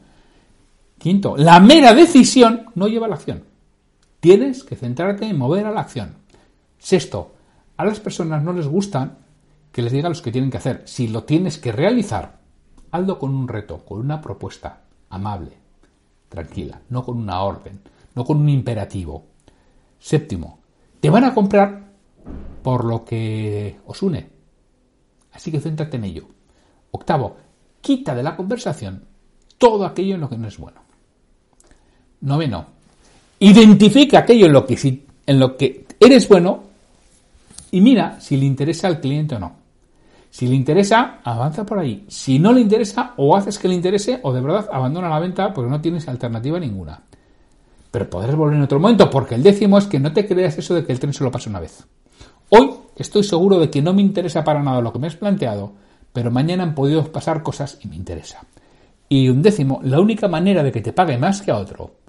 Quinto, 1.02 1.36
la 1.36 1.60
mera 1.60 1.96
decisión 1.96 2.66
no 2.76 2.88
lleva 2.88 3.08
a 3.08 3.10
la 3.10 3.16
acción. 3.16 3.44
Tienes 4.20 4.64
que 4.64 4.76
centrarte 4.76 5.26
en 5.26 5.36
mover 5.36 5.66
a 5.66 5.72
la 5.72 5.82
acción. 5.82 6.18
Sexto, 6.78 7.34
a 7.76 7.86
las 7.86 8.00
personas 8.00 8.44
no 8.44 8.54
les 8.54 8.68
gusta 8.68 9.18
que 9.72 9.82
les 9.82 9.92
diga 9.92 10.10
lo 10.10 10.22
que 10.22 10.32
tienen 10.32 10.52
que 10.52 10.58
hacer. 10.58 10.84
Si 10.86 11.08
lo 11.08 11.24
tienes 11.24 11.58
que 11.58 11.72
realizar, 11.72 12.38
hazlo 12.92 13.18
con 13.18 13.34
un 13.34 13.48
reto, 13.48 13.84
con 13.84 13.98
una 14.00 14.22
propuesta 14.22 14.84
amable, 15.10 15.58
tranquila, 16.30 16.80
no 16.90 17.04
con 17.04 17.18
una 17.18 17.42
orden, 17.42 17.82
no 18.14 18.24
con 18.24 18.38
un 18.38 18.50
imperativo. 18.50 19.26
Séptimo, 19.98 20.60
te 21.00 21.10
van 21.10 21.24
a 21.24 21.34
comprar 21.34 21.94
por 22.62 22.86
lo 22.86 23.04
que 23.04 23.80
os 23.88 24.04
une. 24.04 24.30
Así 25.32 25.52
que 25.52 25.62
céntrate 25.62 25.98
en 25.98 26.04
ello. 26.04 26.28
Octavo, 26.92 27.38
quita 27.82 28.14
de 28.14 28.22
la 28.22 28.36
conversación 28.36 29.08
todo 29.58 29.84
aquello 29.84 30.14
en 30.14 30.22
lo 30.22 30.30
que 30.30 30.38
no 30.38 30.48
es 30.48 30.60
bueno. 30.60 30.91
Noveno, 32.22 32.66
identifica 33.40 34.20
aquello 34.20 34.46
en 34.46 34.54
lo 34.54 34.66
que, 34.66 35.06
en 35.26 35.40
lo 35.40 35.58
que 35.58 35.86
eres 36.00 36.28
bueno 36.28 36.64
y 37.72 37.82
mira 37.82 38.20
si 38.20 38.38
le 38.38 38.46
interesa 38.46 38.88
al 38.88 39.00
cliente 39.00 39.36
o 39.36 39.40
no. 39.40 39.62
Si 40.30 40.48
le 40.48 40.56
interesa, 40.56 41.20
avanza 41.24 41.66
por 41.66 41.80
ahí. 41.80 42.06
Si 42.08 42.40
no 42.40 42.54
le 42.54 42.62
interesa, 42.62 43.14
o 43.18 43.36
haces 43.36 43.60
que 43.60 43.68
le 43.68 43.74
interese, 43.74 44.20
o 44.24 44.32
de 44.32 44.40
verdad 44.40 44.70
abandona 44.72 45.10
la 45.10 45.20
venta 45.20 45.54
porque 45.54 45.70
no 45.70 45.82
tienes 45.82 46.08
alternativa 46.08 46.58
ninguna. 46.58 47.02
Pero 47.92 48.10
podrás 48.10 48.36
volver 48.36 48.56
en 48.56 48.64
otro 48.64 48.80
momento, 48.80 49.10
porque 49.10 49.36
el 49.36 49.44
décimo 49.44 49.78
es 49.78 49.88
que 49.88 50.00
no 50.00 50.14
te 50.14 50.26
creas 50.26 50.58
eso 50.58 50.74
de 50.74 50.86
que 50.86 50.94
el 50.94 51.00
tren 51.00 51.12
solo 51.12 51.32
pasa 51.32 51.50
una 51.50 51.60
vez. 51.60 51.86
Hoy 52.50 52.70
estoy 52.96 53.24
seguro 53.24 53.60
de 53.60 53.70
que 53.70 53.82
no 53.82 53.94
me 53.94 54.02
interesa 54.02 54.44
para 54.44 54.64
nada 54.64 54.80
lo 54.80 54.94
que 54.94 55.00
me 55.00 55.08
has 55.08 55.18
planteado, 55.18 55.74
pero 56.14 56.32
mañana 56.32 56.64
han 56.64 56.76
podido 56.76 57.12
pasar 57.12 57.44
cosas 57.44 57.78
y 57.82 57.90
me 57.90 57.98
interesa. 57.98 58.40
Y 59.10 59.28
un 59.28 59.42
décimo, 59.42 59.82
la 59.84 60.00
única 60.00 60.30
manera 60.30 60.64
de 60.64 60.72
que 60.72 60.82
te 60.82 60.94
pague 60.94 61.18
más 61.18 61.42
que 61.42 61.52
a 61.52 61.58
otro 61.58 62.01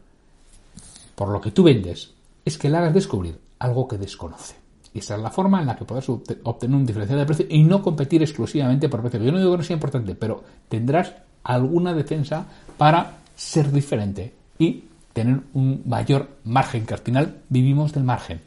por 1.22 1.30
lo 1.30 1.40
que 1.40 1.52
tú 1.52 1.62
vendes 1.62 2.10
es 2.44 2.58
que 2.58 2.68
le 2.68 2.78
hagas 2.78 2.92
descubrir 2.92 3.38
algo 3.60 3.86
que 3.86 3.96
desconoce. 3.96 4.56
Y 4.92 4.98
esa 4.98 5.14
es 5.14 5.22
la 5.22 5.30
forma 5.30 5.60
en 5.60 5.68
la 5.68 5.76
que 5.76 5.84
podrás 5.84 6.08
obtener 6.08 6.76
un 6.76 6.84
diferencial 6.84 7.20
de 7.20 7.26
precio 7.26 7.46
y 7.48 7.62
no 7.62 7.80
competir 7.80 8.22
exclusivamente 8.22 8.88
por 8.88 9.02
precio. 9.02 9.22
Yo 9.22 9.30
no 9.30 9.38
digo 9.38 9.52
que 9.52 9.58
no 9.58 9.62
sea 9.62 9.74
importante, 9.74 10.16
pero 10.16 10.42
tendrás 10.68 11.14
alguna 11.44 11.94
defensa 11.94 12.44
para 12.76 13.18
ser 13.36 13.70
diferente 13.70 14.34
y 14.58 14.82
tener 15.12 15.38
un 15.54 15.84
mayor 15.86 16.28
margen, 16.42 16.84
que 16.84 16.94
al 16.94 17.00
final 17.00 17.36
vivimos 17.48 17.92
del 17.92 18.02
margen. 18.02 18.40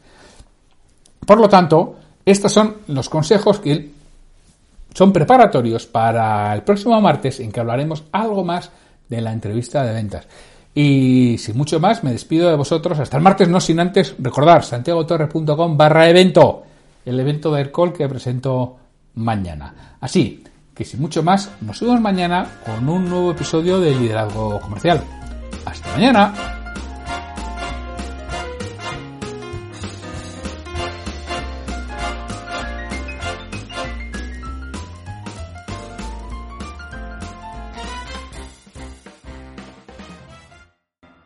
Por 1.24 1.40
lo 1.40 1.48
tanto, 1.48 1.96
estos 2.26 2.52
son 2.52 2.76
los 2.88 3.08
consejos 3.08 3.58
que 3.58 3.90
son 4.92 5.14
preparatorios 5.14 5.86
para 5.86 6.52
el 6.52 6.60
próximo 6.60 7.00
martes 7.00 7.40
en 7.40 7.50
que 7.50 7.60
hablaremos 7.60 8.04
algo 8.12 8.44
más 8.44 8.70
de 9.08 9.22
la 9.22 9.32
entrevista 9.32 9.82
de 9.82 9.94
ventas. 9.94 10.26
Y 10.78 11.38
sin 11.38 11.56
mucho 11.56 11.80
más, 11.80 12.04
me 12.04 12.12
despido 12.12 12.50
de 12.50 12.56
vosotros. 12.56 12.98
Hasta 12.98 13.16
el 13.16 13.22
martes, 13.22 13.48
no 13.48 13.62
sin 13.62 13.80
antes 13.80 14.14
recordar 14.18 14.62
santiagotorres.com 14.62 15.74
barra 15.74 16.06
evento, 16.06 16.64
el 17.06 17.18
evento 17.18 17.50
de 17.50 17.62
Aircall 17.62 17.94
que 17.94 18.06
presento 18.06 18.76
mañana. 19.14 19.96
Así 19.98 20.44
que 20.74 20.84
sin 20.84 21.00
mucho 21.00 21.22
más, 21.22 21.50
nos 21.62 21.80
vemos 21.80 21.98
mañana 22.02 22.46
con 22.66 22.86
un 22.90 23.08
nuevo 23.08 23.30
episodio 23.30 23.80
de 23.80 23.94
Liderazgo 23.94 24.60
Comercial. 24.60 25.02
Hasta 25.64 25.90
mañana. 25.92 26.55